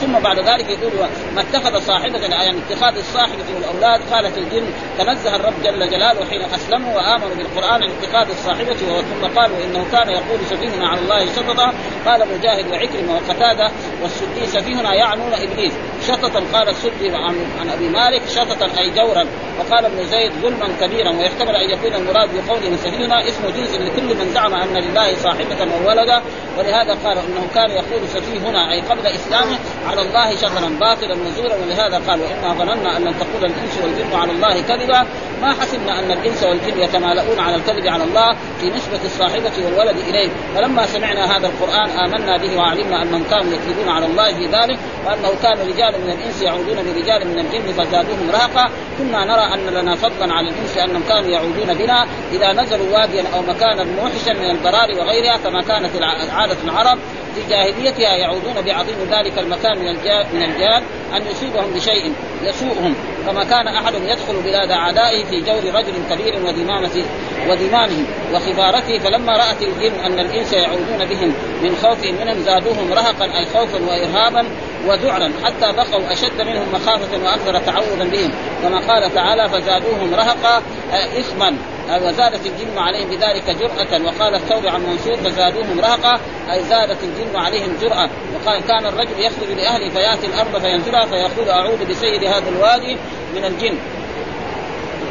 ثم 0.02 0.20
بعد 0.20 0.40
ذلك 0.40 0.70
يقول 0.70 1.10
ما 1.36 1.42
اتخذ 1.42 1.80
صاحبه 1.80 2.20
يعني 2.20 2.58
اتخاذ 2.70 2.98
الصاحبه 2.98 3.44
والاولاد 3.56 4.02
قالت 4.14 4.38
الجن 4.38 4.64
تنزه 4.98 5.36
الرب 5.36 5.54
جل 5.64 5.90
جلاله 5.90 6.26
حين 6.30 6.42
اسلموا 6.56 6.96
وامنوا 6.96 7.36
بالقران 7.38 7.84
عن 7.84 7.90
اتخاذ 8.02 8.30
الصاحبه 8.30 8.74
ثم 8.74 9.28
قالوا 9.40 9.58
انه 9.66 9.86
كان 9.92 10.10
يقول 10.10 10.40
سفيهنا 10.50 10.88
على 10.88 11.00
الله 11.00 11.26
شططا 11.36 11.74
قال 12.06 12.28
مجاهد 12.40 12.68
وعكرمه 12.72 13.14
وقتاده 13.28 13.72
والسدي 14.02 14.46
سفيهنا 14.46 14.94
يعنون 14.94 15.34
ابليس 15.34 15.74
شططا 16.08 16.44
قال 16.54 16.70
السدي 16.70 17.16
عن 17.16 17.36
عن 17.62 17.70
ابي 17.70 17.88
مالك 17.90 18.22
شططا 18.36 18.80
اي 18.80 18.90
جورا 18.90 19.26
وقال 19.60 19.86
ابن 19.86 20.06
زيد 20.08 20.32
ظلما 20.42 20.68
كبيرا 20.82 21.10
ويحتمل 21.14 21.56
ان 21.56 21.70
يكون 21.70 21.94
المراد 21.94 22.30
بقوله 22.36 22.76
سفيهنا 22.84 23.28
اسم 23.30 23.44
جنس 23.58 23.72
لكل 23.74 24.16
من 24.24 24.32
زعم 24.34 24.54
ان 24.54 24.78
لله 24.78 25.16
صاحبه 25.16 25.86
وولدا 25.86 26.22
ولهذا 26.58 26.98
قال 27.06 27.18
انه 27.18 27.48
كان 27.56 27.72
يقول 27.72 28.02
سفيهنا 28.14 28.72
اي 28.72 28.82
قبل 28.82 29.08
اسلامه 29.08 29.58
على 29.88 30.02
الله 30.02 30.36
شطرا 30.36 30.70
باطلا 30.80 31.16
مزورا 31.16 31.56
ولهذا 31.56 32.02
قال 32.08 32.20
وانا 32.22 32.54
ظننا 32.60 32.98
ان 32.98 33.04
لن 33.04 33.14
تقول 33.20 33.52
الانس 33.52 33.80
والجن 33.84 34.14
على 34.16 34.32
الله 34.32 34.62
كذبا 34.62 35.06
ما 35.42 35.54
حسبنا 35.62 36.00
ان 36.00 36.12
الانس 36.12 36.44
والجن 36.44 36.80
يتمالؤون 36.84 37.40
على 37.40 37.56
الكذب 37.56 37.88
على 37.88 38.04
الله 38.04 38.36
في 38.60 38.70
نسبه 38.70 39.06
الصاحبه 39.06 39.52
والولد 39.66 39.98
اليه 39.98 40.30
فلما 40.56 40.86
سمعنا 40.86 41.38
هذا 41.38 41.48
القران 41.48 41.90
امنا 41.90 42.38
به 42.38 42.58
وعلمنا 42.58 43.02
ان 43.02 43.08
من 43.12 43.24
كانوا 43.32 43.54
يكذبون 43.54 43.90
على 43.90 44.06
الله 44.06 44.34
في 44.34 44.46
ذلك 44.48 44.80
وانه 45.06 45.32
كان 45.42 45.58
رجال 45.68 45.97
من 45.98 46.10
الانس 46.20 46.42
يعودون 46.42 46.76
برجال 46.94 47.28
من 47.28 47.40
الجن 47.40 47.74
فزادوهم 47.84 48.30
رهقا 48.34 48.70
كنا 48.98 49.26
نرى 49.26 49.54
ان 49.54 49.74
لنا 49.74 49.96
فضلا 49.96 50.34
على 50.34 50.50
الانس 50.50 50.78
انهم 50.78 51.04
كانوا 51.10 51.30
يعودون 51.30 51.74
بنا 51.74 52.08
اذا 52.32 52.54
نزلوا 52.54 52.98
واديا 53.00 53.24
او 53.34 53.42
مكانا 53.42 53.84
موحشا 53.84 54.34
من 54.44 54.50
البراري 54.50 54.94
وغيرها 54.94 55.38
كما 55.38 55.62
كانت 55.62 55.92
عاده 56.32 56.56
العرب 56.66 56.98
في 57.36 57.50
جاهليتها 57.50 58.16
يعودون 58.16 58.54
بعظيم 58.66 58.98
ذلك 59.12 59.40
المكان 59.40 59.80
من 59.80 59.88
الجان 59.88 60.26
من 60.34 60.44
الجان 60.44 60.84
ان 61.16 61.22
يصيبهم 61.32 61.74
بشيء 61.76 62.14
يسوءهم 62.44 62.96
فما 63.28 63.44
كان 63.44 63.68
احد 63.68 63.94
يدخل 63.94 64.42
بلاد 64.44 64.72
اعدائه 64.72 65.24
في 65.26 65.42
جور 65.42 65.74
رجل 65.76 65.94
كبير 66.10 66.36
وذمامته 66.46 67.06
وذمامه 67.50 68.06
وخبارته 68.34 69.00
فلما 69.00 69.34
رات 69.38 69.62
الجن 69.62 70.00
ان 70.06 70.20
الانس 70.20 70.54
يعودون 70.54 71.06
بهم 71.10 71.34
من 71.64 71.76
خوفهم 71.82 72.16
منهم 72.22 72.42
زادوهم 72.44 72.94
رهقا 72.94 73.26
اي 73.38 73.46
خوفا 73.46 73.80
وارهابا 73.90 74.44
وذعرا 74.88 75.32
حتى 75.44 75.72
بقوا 75.72 76.12
اشد 76.14 76.42
منهم 76.42 76.68
مخافه 76.74 77.24
واكثر 77.26 77.60
تعوذا 77.60 78.04
بهم 78.04 78.32
كما 78.64 78.94
قال 78.94 79.14
تعالى 79.16 79.50
فزادوهم 79.50 80.14
رهقا 80.16 80.62
اثما 80.94 81.58
قال 81.90 82.04
وزادت 82.04 82.46
الجن 82.46 82.78
عليهم 82.78 83.10
بذلك 83.10 83.58
جرأة 83.60 84.02
وقال 84.06 84.36
الثور 84.36 84.68
عن 84.70 84.80
منصور 84.84 85.16
فزادوهم 85.18 85.80
رهقة 85.80 86.20
أي 86.52 86.64
زادت 86.64 86.98
الجن 87.04 87.36
عليهم 87.36 87.78
جرأة 87.82 88.10
وقال 88.36 88.62
كان 88.68 88.86
الرجل 88.86 89.20
يخرج 89.20 89.50
لأهله 89.58 89.90
فيأتي 89.90 90.28
الأرض 90.28 90.62
فينزلها 90.62 91.06
فيقول 91.06 91.50
أعوذ 91.50 91.86
بسيد 91.90 92.24
هذا 92.24 92.50
الوادي 92.50 92.98
من 93.36 93.46
الجن 93.46 93.78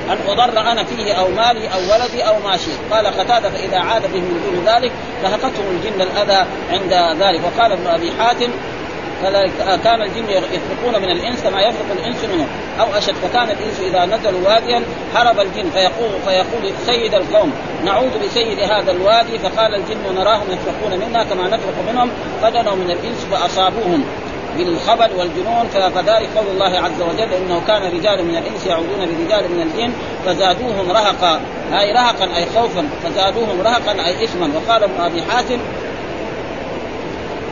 أن 0.09 0.19
أضر 0.29 0.61
أنا 0.73 0.85
فيه 0.85 1.13
أو 1.13 1.29
مالي 1.29 1.67
أو 1.75 1.81
ولدي 1.95 2.23
أو 2.23 2.35
ماشي 2.49 2.71
قال 2.91 3.07
قتادة 3.07 3.51
فإذا 3.51 3.79
عاد 3.79 4.03
به 4.03 4.21
من 4.21 4.43
دون 4.65 4.75
ذلك 4.75 4.93
لهقتهم 5.23 5.77
الجن 5.81 6.01
الأذى 6.01 6.47
عند 6.73 7.21
ذلك 7.23 7.41
وقال 7.55 7.73
ابن 7.73 7.87
أبي 7.87 8.13
حاتم 8.19 8.51
آه، 9.25 9.77
كان 9.77 10.03
الجن 10.03 10.29
يفرقون 10.31 11.03
من 11.03 11.11
الانس 11.11 11.43
كما 11.43 11.61
يفرق 11.63 11.87
الانس 11.93 12.25
منه 12.35 12.47
او 12.81 12.99
اشد 12.99 13.15
فكان 13.15 13.49
الانس 13.51 13.81
اذا 13.81 14.05
نزلوا 14.17 14.49
واديا 14.49 14.83
هرب 15.15 15.41
الجن 15.41 15.71
فيقول 15.71 16.09
فيقول 16.27 16.73
سيد 16.87 17.15
القوم 17.15 17.53
نعود 17.85 18.11
بسيد 18.25 18.61
هذا 18.61 18.91
الوادي 18.91 19.39
فقال 19.39 19.75
الجن 19.75 20.15
نراهم 20.21 20.43
يفرقون 20.53 20.99
منا 21.01 21.25
كما 21.25 21.47
نفرق 21.47 21.75
منهم 21.91 22.11
فدنوا 22.43 22.75
من 22.75 22.91
الانس 22.91 23.25
فاصابوهم 23.33 24.05
بالخبل 24.57 25.11
والجنون 25.19 25.67
فذلك 25.75 26.29
قول 26.37 26.47
الله 26.53 26.81
عز 26.81 27.01
وجل 27.03 27.33
انه 27.35 27.63
كان 27.67 27.83
رجال 27.83 28.25
من 28.25 28.37
الانس 28.37 28.67
يعودون 28.67 28.99
برجال 29.01 29.45
من 29.53 29.63
الجن 29.63 29.93
فزادوهم 30.27 30.91
رهقا 30.91 31.41
اي 31.81 31.93
رهقا 31.93 32.25
اي 32.37 32.47
خوفا 32.55 32.89
فزادوهم 33.05 33.61
رهقا 33.65 34.07
اي 34.07 34.25
اثما 34.25 34.51
وقال 34.57 34.83
ابن 34.83 35.01
ابي 35.01 35.23
حاتم 35.33 35.59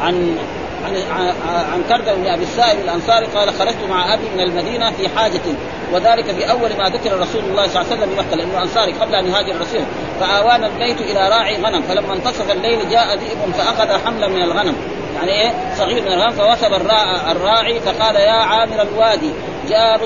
عن 0.01 0.37
عن 0.85 0.97
عن 1.73 1.85
كرد 1.89 2.05
بن 2.17 2.27
ابي 2.27 2.43
السائب 2.45 2.79
الانصاري 2.79 3.27
قال 3.27 3.55
خرجت 3.55 3.79
مع 3.91 4.15
ابي 4.15 4.25
من 4.35 4.41
المدينه 4.41 4.91
في 4.91 5.09
حاجه 5.09 5.41
وذلك 5.93 6.25
في 6.25 6.51
اول 6.51 6.71
ما 6.79 6.89
ذكر 6.89 7.21
رسول 7.21 7.45
الله 7.45 7.69
صلى 7.69 7.81
الله 7.83 7.87
عليه 7.91 7.97
وسلم 8.03 8.11
بمكه 8.15 8.37
لانه 8.37 8.63
انصاري 8.63 8.93
قبل 8.93 9.15
ان 9.15 9.27
يهاجر 9.27 9.51
الرسول 9.51 9.81
فاوانا 10.21 10.67
البيت 10.67 11.01
الى 11.01 11.29
راعي 11.29 11.63
غنم 11.63 11.83
فلما 11.83 12.15
انتصف 12.15 12.51
الليل 12.53 12.91
جاء 12.91 13.15
ذئب 13.19 13.53
فاخذ 13.53 14.01
حملا 14.07 14.29
من 14.29 14.43
الغنم 14.43 14.75
يعني 15.17 15.31
ايه 15.43 15.75
صغير 15.77 16.03
من 16.03 16.13
الغنم 16.13 16.31
فوثب 16.31 16.73
الراعي 17.31 17.81
فقال 17.81 18.17
يا 18.17 18.31
عامر 18.31 18.83
الوادي 18.83 19.31
جار 19.69 20.01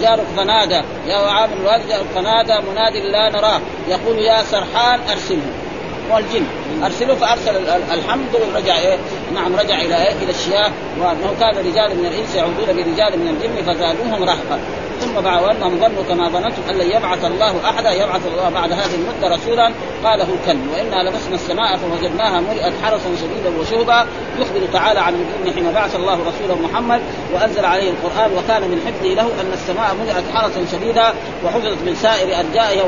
جارك 0.00 0.26
فنادى 0.36 0.80
يا 1.06 1.16
عامر 1.16 1.56
الوادي 1.60 1.88
جارك 1.88 2.06
فنادى 2.14 2.66
مناد 2.70 2.96
لا 2.96 3.30
نراه 3.30 3.60
يقول 3.88 4.18
يا 4.18 4.42
سرحان 4.42 5.00
ارسله 5.10 5.63
والجن 6.10 6.44
ارسلوا 6.84 7.14
فارسل 7.16 7.56
الحمد 7.92 8.34
ورجع 8.54 8.78
ايه 8.78 8.98
نعم 9.34 9.56
رجع 9.56 9.80
الى 9.80 9.96
ايه 10.06 10.12
الى 10.22 10.30
الشياه 10.30 10.70
وانه 11.00 11.34
كان 11.40 11.56
رجال 11.58 11.98
من 11.98 12.06
الانس 12.06 12.34
يعودون 12.34 12.66
برجال 12.66 13.18
من 13.18 13.28
الجن 13.28 13.72
فزادوهم 13.72 14.22
رهقا 14.24 14.60
ثم 15.00 15.14
بعد 15.20 15.42
وانهم 15.42 15.70
ظنوا 15.80 16.02
كما 16.08 16.28
ظننتم 16.28 16.62
ان 16.70 16.74
لن 16.74 16.86
يبعث 16.90 17.24
الله 17.24 17.70
احدا 17.70 17.90
يبعث 17.92 18.22
الله 18.26 18.50
بعد 18.60 18.72
هذه 18.72 18.94
المده 18.94 19.34
رسولا 19.36 19.70
قال 20.04 20.20
هو 20.20 20.34
الكلب 20.42 20.66
وانا 20.72 21.08
لمسنا 21.08 21.34
السماء 21.34 21.76
فوجدناها 21.76 22.40
ملئت 22.40 22.72
حرسا 22.82 23.08
شديدا 23.20 23.58
وشهبا 23.60 24.06
يخبر 24.38 24.60
تعالى 24.72 25.00
عن 25.00 25.14
الجن 25.14 25.54
حين 25.54 25.72
بعث 25.72 25.96
الله 25.96 26.12
رسوله 26.14 26.66
محمد 26.70 27.00
وانزل 27.34 27.64
عليه 27.64 27.90
القران 27.90 28.30
وكان 28.32 28.62
من 28.62 28.80
حفظه 28.86 29.14
له 29.14 29.22
ان 29.22 29.50
السماء 29.52 29.94
ملئت 30.02 30.24
حرسا 30.34 30.64
شديدا 30.72 31.04
وحفظت 31.44 31.78
من 31.86 31.94
سائر 32.02 32.40
ارجائها 32.40 32.82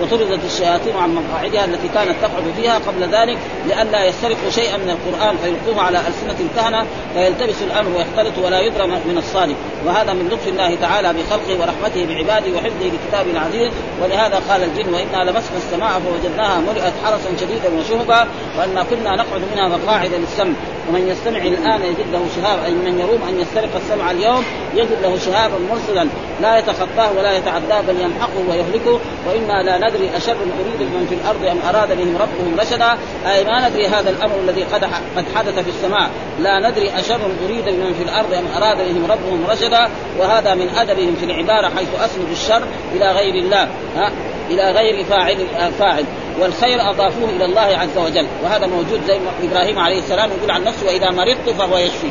وطردت 0.00 0.40
الشياطين 0.44 0.96
عن 0.96 1.14
مقاعدها 1.14 1.64
التي 1.64 1.88
كانت 1.88 2.16
تقعد 2.22 2.44
فيها 2.56 2.74
قبل 2.78 3.02
ذلك 3.02 3.38
لئلا 3.66 4.04
يسترقوا 4.04 4.50
شيئا 4.50 4.76
من 4.76 4.90
القران 4.90 5.36
فيلقوه 5.36 5.84
على 5.84 5.98
السنه 6.08 6.46
الكهنه 6.50 6.86
فيلتبس 7.14 7.62
الامر 7.62 7.88
ويختلط 7.96 8.44
ولا 8.44 8.60
يدرى 8.60 8.86
من 8.86 9.14
الصالح 9.18 9.56
وهذا 9.86 10.12
من 10.12 10.28
لطف 10.28 10.48
الله 10.48 10.74
تعالى 10.74 11.12
بخلقه 11.12 11.60
ورحمته 11.60 12.06
بعباده 12.06 12.52
وحفظه 12.56 12.86
لكتابه 12.92 13.30
العزيز 13.30 13.72
ولهذا 14.02 14.40
قال 14.50 14.62
الجن 14.62 14.94
وانا 14.94 15.30
لمسنا 15.30 15.56
السماء 15.56 16.00
فوجدناها 16.04 16.60
ملئت 16.60 16.92
حرسا 17.04 17.30
شديدا 17.40 17.80
وشهبا 17.80 18.26
وأنا 18.58 18.84
كنا 18.90 19.16
نقعد 19.16 19.42
منها 19.54 19.68
مقاعد 19.68 20.10
للسمع 20.14 20.52
ومن 20.90 21.08
يستمع 21.08 21.38
الان 21.46 21.82
يجد 21.90 22.06
له 22.12 22.24
شهاب 22.36 22.58
اي 22.66 22.72
من 22.72 22.98
يروم 23.00 23.22
ان 23.28 23.38
يسترق 23.40 23.68
السمع 23.76 24.10
اليوم 24.10 24.44
يجد 24.76 24.96
له 25.02 25.16
شهابا 25.26 25.54
مرسلا 25.70 26.08
لا 26.42 26.58
يتخطاه 26.58 27.12
ولا 27.18 27.36
يتعداه 27.36 27.80
بل 27.80 28.00
يمحقه 28.00 28.40
ويهلكه 28.50 29.00
وانا 29.28 29.62
لا 29.62 29.88
ندري 29.88 30.10
اشر 30.16 30.32
اريد 30.32 30.78
بمن 30.80 31.06
في 31.08 31.14
الارض 31.14 31.44
ام 31.46 31.58
اراد 31.74 31.96
بهم 31.96 32.16
ربهم 32.16 32.54
رشدا 32.60 32.90
اي 33.32 33.44
ما 33.44 33.68
ندري 33.68 33.86
هذا 33.86 34.10
الامر 34.10 34.34
الذي 34.44 34.62
قد 34.62 34.84
قد 35.16 35.24
حدث 35.36 35.58
في 35.58 35.68
السماء 35.70 36.10
لا 36.40 36.70
ندري 36.70 36.90
اشر 36.98 37.18
اريد 37.44 37.64
بمن 37.64 37.94
في 37.98 38.02
الارض 38.04 38.34
ام 38.34 38.62
اراد 38.62 38.76
بهم 38.76 39.04
ربهم 39.04 39.44
رشدا 39.50 39.88
وهذا 40.18 40.54
من 40.54 40.68
ادبهم 40.76 41.16
في 41.20 41.24
العباره 41.24 41.68
حيث 41.76 41.88
اسند 42.04 42.28
الشر 42.32 42.62
الى 42.94 43.12
غير 43.12 43.34
الله 43.34 43.68
ها 43.96 44.12
الى 44.50 44.70
غير 44.70 45.04
فاعل 45.04 45.36
آه، 45.60 45.70
فاعل 45.78 46.04
والخير 46.40 46.90
اضافوه 46.90 47.28
الى 47.36 47.44
الله 47.44 47.60
عز 47.60 47.98
وجل 47.98 48.26
وهذا 48.44 48.66
موجود 48.66 49.00
زي 49.06 49.18
ابراهيم 49.42 49.78
عليه 49.78 49.98
السلام 49.98 50.30
يقول 50.38 50.50
عن 50.50 50.64
نفسه 50.64 50.86
واذا 50.86 51.10
مرضت 51.10 51.48
فهو 51.58 51.78
يشفي 51.78 52.10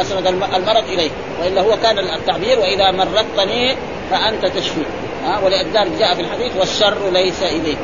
اسند 0.00 0.26
المرض 0.26 0.68
اليه 0.88 1.10
والا 1.42 1.60
هو 1.60 1.76
كان 1.82 1.98
التعبير 1.98 2.58
واذا 2.60 2.90
مرضتني 2.90 3.76
فانت 4.10 4.46
تشفي 4.46 4.80
ها 5.24 5.36
آه، 5.38 5.44
ولذلك 5.44 5.90
جاء 5.98 6.14
في 6.14 6.20
الحديث 6.22 6.52
والشر 6.58 7.10
ليس 7.12 7.42
اليك 7.42 7.78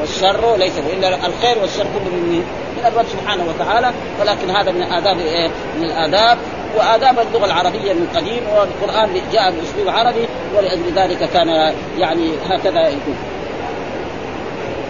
والشر 0.00 0.56
ليس 0.56 0.72
الا 0.98 1.08
الخير 1.08 1.58
والشر 1.60 1.82
كله 1.82 2.04
من 2.14 2.44
من 2.76 2.86
الرب 2.86 3.06
سبحانه 3.20 3.46
وتعالى 3.48 3.90
ولكن 4.20 4.50
هذا 4.56 4.70
من 4.72 4.82
اداب 4.82 5.18
إيه؟ 5.20 5.48
من 5.76 5.84
الاداب 5.84 6.38
واداب 6.78 7.18
اللغه 7.18 7.44
العربيه 7.46 7.92
من 7.92 8.06
قديم 8.16 8.40
والقران 8.56 9.10
جاء 9.32 9.50
باسلوب 9.50 9.94
عربي 9.96 10.28
ولاجل 10.56 10.92
ذلك 10.96 11.30
كان 11.32 11.74
يعني 11.98 12.30
هكذا 12.50 12.88
يكون 12.88 13.16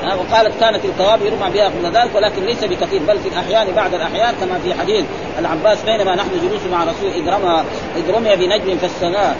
وقالت 0.06 0.60
كانت 0.60 0.84
القواب 0.84 1.22
يرمى 1.22 1.50
بها 1.54 1.64
قبل 1.64 1.86
ذلك 1.96 2.10
ولكن 2.14 2.44
ليس 2.44 2.64
بكثير 2.64 3.00
بل 3.08 3.18
في 3.18 3.28
الاحيان 3.28 3.74
بعد 3.76 3.94
الاحيان 3.94 4.34
كما 4.40 4.58
في 4.64 4.74
حديث 4.74 5.04
العباس 5.38 5.82
بينما 5.82 6.14
نحن 6.14 6.28
جلوس 6.42 6.60
مع 6.72 6.82
رسول 6.84 7.10
اذ 7.14 7.28
رمى 7.34 7.64
اذ 7.96 8.10
رمي 8.14 8.36
بنجم 8.36 8.78
في 8.78 8.86
السماء 8.86 9.36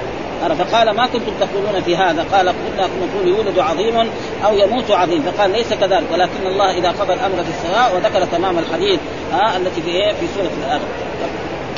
فقال 0.59 0.91
ما 0.91 1.07
كنتم 1.07 1.33
تقولون 1.41 1.83
في 1.85 1.97
هذا 1.97 2.23
قال 2.33 2.49
قلنا 2.49 2.89
نقول 3.07 3.29
يولد 3.29 3.59
عظيم 3.59 4.11
او 4.47 4.55
يموت 4.59 4.91
عظيم 4.91 5.23
فقال 5.23 5.51
ليس 5.53 5.71
كذلك 5.73 6.07
ولكن 6.13 6.47
الله 6.47 6.71
اذا 6.71 6.89
قضى 6.91 7.13
الامر 7.13 7.45
في 7.45 7.51
السماء 7.51 7.95
وذكر 7.95 8.27
تمام 8.37 8.59
الحديث 8.59 9.01
آه 9.33 9.57
التي 9.57 9.83
في 9.83 9.89
إيه؟ 9.91 10.13
في 10.13 10.27
سوره 10.37 10.51
الارض. 10.67 10.81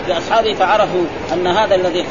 لاصحابه 0.08 0.54
فعرفوا 0.54 1.04
ان 1.32 1.46
هذا 1.46 1.74
الذي 1.74 2.02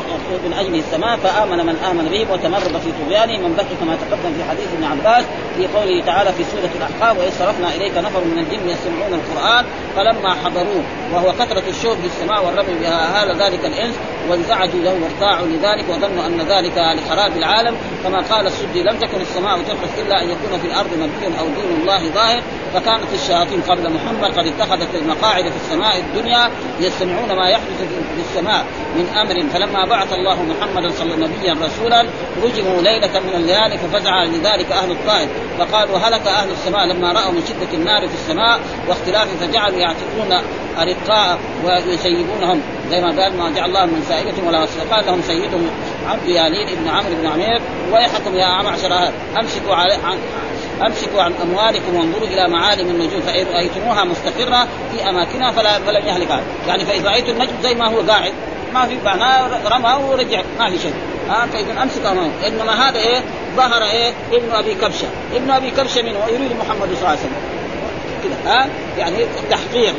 من 0.46 0.54
اجله 0.60 0.80
السماء 0.80 1.18
فامن 1.18 1.66
من 1.66 1.76
امن 1.92 2.08
بهم 2.12 2.30
وتمرد 2.32 2.82
في 2.84 2.90
طغيانه 3.06 3.48
من 3.48 3.54
بكي 3.54 3.76
كما 3.82 3.96
تقدم 4.02 4.32
في 4.38 4.44
حديث 4.50 4.68
ابن 4.78 4.84
عباس 4.92 5.26
في 5.58 5.68
قوله 5.78 6.04
تعالى 6.06 6.34
في 6.34 6.44
سوره 6.52 6.70
الاحقاب 6.80 7.18
واذ 7.18 7.32
صرفنا 7.40 7.70
اليك 7.76 7.98
نفر 7.98 8.22
من 8.24 8.38
الجن 8.38 8.70
يستمعون 8.70 9.14
القران 9.20 9.66
فلما 9.96 10.34
حضروه 10.34 10.84
وهو 11.14 11.32
كثره 11.32 11.64
الشوك 11.70 11.98
السماء 12.06 12.46
والرمي 12.46 12.80
بها 12.82 13.24
هال 13.24 13.42
ذلك 13.42 13.66
الانس 13.66 13.96
وانزعجوا 14.30 14.82
له 14.84 14.96
وارتاعوا 15.02 15.48
لذلك 15.48 15.86
وظنوا 15.90 16.26
ان 16.28 16.42
ذلك 16.50 16.74
لخراب 16.96 17.38
العالم 17.38 17.76
كما 18.04 18.22
قال 18.22 18.48
السدي 18.48 18.84
لم 18.84 18.96
تكن 18.96 19.22
السماء 19.22 19.58
تحدث 19.58 20.00
الا 20.06 20.24
ان 20.24 20.30
يكون 20.30 20.60
في 20.62 20.68
الارض 20.68 20.90
نبي 21.02 21.40
او 21.40 21.46
دين 21.46 21.82
الله 21.82 22.08
ظاهر 22.10 22.42
فكانت 22.74 23.14
الشياطين 23.14 23.62
قبل 23.62 23.92
محمد 23.94 24.40
قد 24.40 24.46
اتخذت 24.48 24.88
المقاعد 25.02 25.44
في 25.44 25.56
السماء 25.66 25.98
الدنيا 25.98 26.50
يستمعون 26.80 27.32
ما 27.36 27.50
يحدث 27.50 27.81
في 27.88 28.22
السماء 28.30 28.66
من 28.96 29.08
امر 29.16 29.44
فلما 29.54 29.86
بعث 29.86 30.14
الله 30.14 30.38
محمدا 30.44 30.90
صلى 30.92 31.16
نبيا 31.16 31.54
رسولا 31.66 32.06
رجموا 32.44 32.82
ليله 32.82 33.20
من 33.20 33.34
الليالي 33.36 33.78
ففزع 33.78 34.24
لذلك 34.24 34.72
اهل 34.72 34.92
الطائف 34.92 35.30
فقالوا 35.60 35.98
هلك 35.98 36.28
اهل 36.28 36.50
السماء 36.52 36.86
لما 36.88 37.12
راوا 37.12 37.32
من 37.32 37.44
شده 37.48 37.78
النار 37.78 38.08
في 38.08 38.14
السماء 38.14 38.60
واختلاف 38.88 39.28
فجعلوا 39.44 39.78
يعتقون 39.78 40.42
ارقاء 40.78 41.40
ويسيبونهم 41.66 42.62
زي 42.92 43.02
ما 43.02 43.08
قال 43.24 43.38
ما 43.38 43.50
جعل 43.56 43.70
الله 43.70 43.86
من 43.86 44.04
سائبتهم 44.10 44.48
ولا 44.48 44.64
وسيله 44.64 44.86
قال 44.96 45.06
لهم 45.06 45.22
سيدهم 45.22 45.70
عبد 46.08 46.26
يالين 46.28 46.68
بن 46.78 46.88
عمرو 46.90 47.16
بن 47.22 47.28
عمير 47.28 47.62
ويحكم 47.94 48.36
يا 48.38 48.46
معشر 48.62 49.10
امسكوا 49.38 49.76
امسكوا 50.86 51.22
عن 51.22 51.34
اموالكم 51.44 51.96
وانظروا 51.96 52.28
الى 52.28 52.48
معالم 52.48 52.90
النجوم 52.90 53.22
فان 53.22 53.46
رايتموها 53.54 54.04
مستقره 54.04 54.68
في 54.92 55.10
اماكنها 55.10 55.52
فلا 55.52 55.80
فلن 55.80 56.08
يهلكها، 56.08 56.42
يعني 56.68 56.86
فاذا 56.86 57.10
رايتم 57.10 57.30
النجم 57.34 57.52
زي 57.64 57.76
ما 57.76 57.88
هو 57.90 58.00
قاعد 58.08 58.32
ما 58.74 58.86
في 58.86 58.98
معناه 59.06 59.50
رمى 59.72 60.10
ورجع 60.10 60.42
ما 60.60 60.70
في 60.70 60.80
شيء 60.80 60.94
ها 61.30 61.44
آه 61.44 61.46
فيكون 61.46 61.78
امسك 61.78 62.06
امامه 62.06 62.48
انما 62.48 62.90
هذا 62.90 63.00
ايه 63.00 63.18
ظهر 63.58 63.84
ايه 63.84 64.12
ابن 64.34 64.52
ابي 64.52 64.74
كبشه 64.76 65.08
ابن 65.36 65.52
ابي 65.52 65.72
كبشه 65.72 66.02
منه 66.02 66.26
يريد 66.28 66.52
محمد 66.60 66.80
صلى 66.90 66.98
الله 66.98 67.08
عليه 67.08 67.20
وسلم 67.20 67.42
كده 68.24 68.36
ها 68.52 68.68
يعني 68.98 69.16
تحقيق 69.50 69.96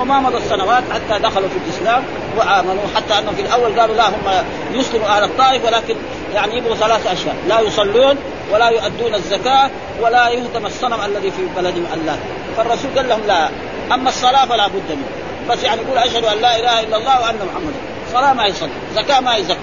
وما 0.00 0.20
مضى 0.20 0.36
السنوات 0.36 0.82
حتى 0.94 1.22
دخلوا 1.22 1.48
في 1.48 1.56
الاسلام 1.66 2.02
وامنوا 2.36 2.82
حتى 2.96 3.18
انهم 3.18 3.34
في 3.34 3.42
الاول 3.42 3.80
قالوا 3.80 3.96
لا 3.96 4.08
هم 4.08 4.30
يسلموا 4.72 5.06
اهل 5.06 5.24
الطائف 5.24 5.64
ولكن 5.64 5.96
يعني 6.34 6.56
يبغوا 6.56 6.74
ثلاث 6.74 7.06
اشياء 7.06 7.34
لا 7.48 7.60
يصلون 7.60 8.16
ولا 8.52 8.68
يؤدون 8.68 9.14
الزكاه 9.14 9.70
ولا 10.02 10.28
يهتم 10.28 10.66
الصنم 10.66 11.00
الذي 11.06 11.30
في 11.30 11.42
بلدهم 11.56 11.86
الله 11.94 12.18
فالرسول 12.56 12.90
قال 12.96 13.08
لهم 13.08 13.20
لا 13.26 13.48
اما 13.94 14.08
الصلاه 14.08 14.46
فلا 14.46 14.66
بد 14.68 14.90
منها 14.90 15.54
بس 15.56 15.62
يعني 15.64 15.82
يقول 15.82 15.98
اشهد 15.98 16.24
ان 16.24 16.38
لا 16.42 16.58
اله 16.58 16.80
الا 16.80 16.96
الله 16.96 17.20
وان 17.20 17.34
محمدا 17.34 17.72
صلاه 18.12 18.32
ما 18.32 18.46
يصلي 18.46 18.70
زكاه 18.96 19.20
ما 19.20 19.36
يزكي 19.36 19.58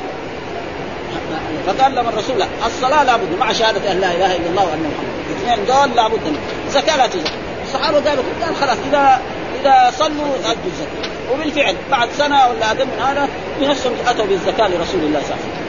فقال 1.67 1.95
لهم 1.95 2.07
الرسول 2.09 2.39
لا 2.39 2.45
الصلاه 2.65 3.03
لا 3.03 3.17
بد 3.17 3.39
مع 3.39 3.51
شهاده 3.53 3.91
ان 3.91 3.99
لا 4.01 4.11
اله 4.11 4.35
الا 4.35 4.49
الله 4.49 4.63
وان 4.65 4.91
محمدا 4.91 5.73
قال 5.73 5.91
دول 5.95 6.03
بد 6.09 6.23
منه 6.27 6.37
زكاه 6.69 6.97
لا 6.97 7.07
تزكي 7.07 7.29
الصحابه 7.75 8.09
قالوا 8.09 8.23
قال 8.45 8.55
خلاص 8.61 8.77
اذا 8.91 9.21
اذا 9.61 9.91
صلوا 9.97 10.35
ادوا 10.43 10.61
الزكاه 10.65 11.33
وبالفعل 11.33 11.75
بعد 11.91 12.09
سنه 12.17 12.37
ولا 12.47 12.67
اقل 12.71 12.85
من 12.85 12.99
هذا 13.07 13.27
بنفسهم 13.59 13.93
اتوا 14.07 14.25
بالزكاه 14.25 14.67
لرسول 14.67 14.75
الله 14.99 15.21
صلى 15.21 15.33
الله 15.33 15.39
عليه 15.39 15.53
وسلم 15.53 15.61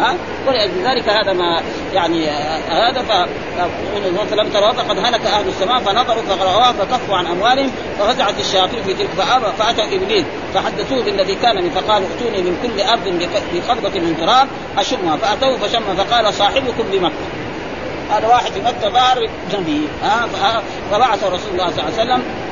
ها 0.00 0.14
ولذلك 0.48 1.08
هذا 1.08 1.32
ما 1.32 1.62
يعني 1.94 2.30
هذا 2.70 3.02
ف 3.02 3.28
فلم 4.30 4.48
تروا 4.48 4.72
فقد 4.72 4.98
هلك 4.98 5.20
اهل 5.26 5.48
السماء 5.48 5.78
فنظروا 5.78 6.22
فقرأوها 6.22 6.72
فكفوا 6.72 7.16
عن 7.16 7.26
اموالهم 7.26 7.70
ففزعت 7.98 8.34
الشياطين 8.40 8.82
في 8.82 8.94
تلك 8.94 9.08
فابى 9.08 9.46
فاتوا 9.58 9.84
ابليس 9.84 10.24
فحدثوه 10.54 11.02
بالذي 11.04 11.34
كان 11.34 11.56
من 11.56 11.70
فقالوا 11.70 12.08
ائتوني 12.08 12.42
من 12.50 12.56
كل 12.62 12.80
ارض 12.80 13.28
بقبضه 13.54 14.00
من 14.00 14.16
تراب 14.26 14.48
اشمها 14.78 15.16
فاتوه 15.16 15.56
فشم 15.58 15.82
فقال 15.96 16.34
صاحبكم 16.34 16.84
بمكه 16.92 17.14
هذا 18.10 18.26
واحد 18.28 18.56
يمد 18.56 18.74
ظهر 18.92 19.28
جنبه 19.52 19.88
ها 20.04 20.62
فبعث 20.90 21.24
رسول 21.24 21.50
الله 21.52 21.70
صلى 21.70 21.84
الله 21.88 22.00
عليه 22.00 22.12
وسلم 22.14 22.49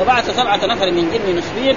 وبعث 0.00 0.36
سبعة 0.36 0.56
نفر 0.66 0.90
من 0.90 1.10
جن 1.10 1.36
نسبير 1.36 1.74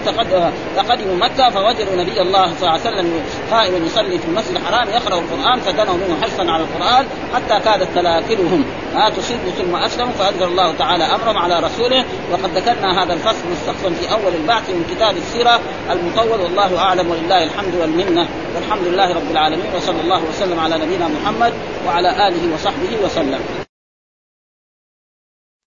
فقدموا 0.77 1.15
مكة 1.15 1.49
فوجدوا 1.49 1.95
نبي 1.95 2.21
الله 2.21 2.47
صلى 2.47 2.55
الله 2.59 2.69
عليه 2.69 2.81
وسلم 2.81 3.13
قائما 3.51 3.77
يصلي 3.85 4.17
في 4.19 4.25
المسجد 4.25 4.55
الحرام 4.55 4.89
يقرأ 4.89 5.19
القرآن 5.19 5.59
فدنوا 5.59 5.93
منه 5.93 6.21
حرصا 6.21 6.51
على 6.51 6.63
القرآن 6.63 7.05
حتى 7.35 7.59
كادت 7.65 7.87
تلاكلهم 7.95 8.65
ما 8.95 9.09
تصيب 9.09 9.37
ثم 9.57 9.75
أسلموا 9.75 10.13
فأنزل 10.13 10.43
الله 10.43 10.73
تعالى 10.79 11.03
أمرهم 11.03 11.37
على 11.37 11.59
رسوله 11.59 12.05
وقد 12.31 12.49
ذكرنا 12.57 13.03
هذا 13.03 13.13
الفصل 13.13 13.43
مستقصا 13.51 13.93
في 13.99 14.11
أول 14.13 14.33
البعث 14.41 14.69
من 14.69 14.85
كتاب 14.95 15.17
السيرة 15.17 15.59
المطول 15.91 16.41
والله 16.41 16.77
أعلم 16.79 17.11
ولله 17.11 17.43
الحمد 17.43 17.75
والمنة 17.75 18.27
والحمد 18.55 18.87
لله 18.87 19.13
رب 19.13 19.31
العالمين 19.31 19.65
وصلى 19.75 20.01
الله 20.01 20.23
وسلم 20.29 20.59
على 20.59 20.75
نبينا 20.77 21.07
محمد 21.07 21.53
وعلى 21.87 22.27
آله 22.27 22.53
وصحبه 22.53 22.97
وسلم 23.05 23.64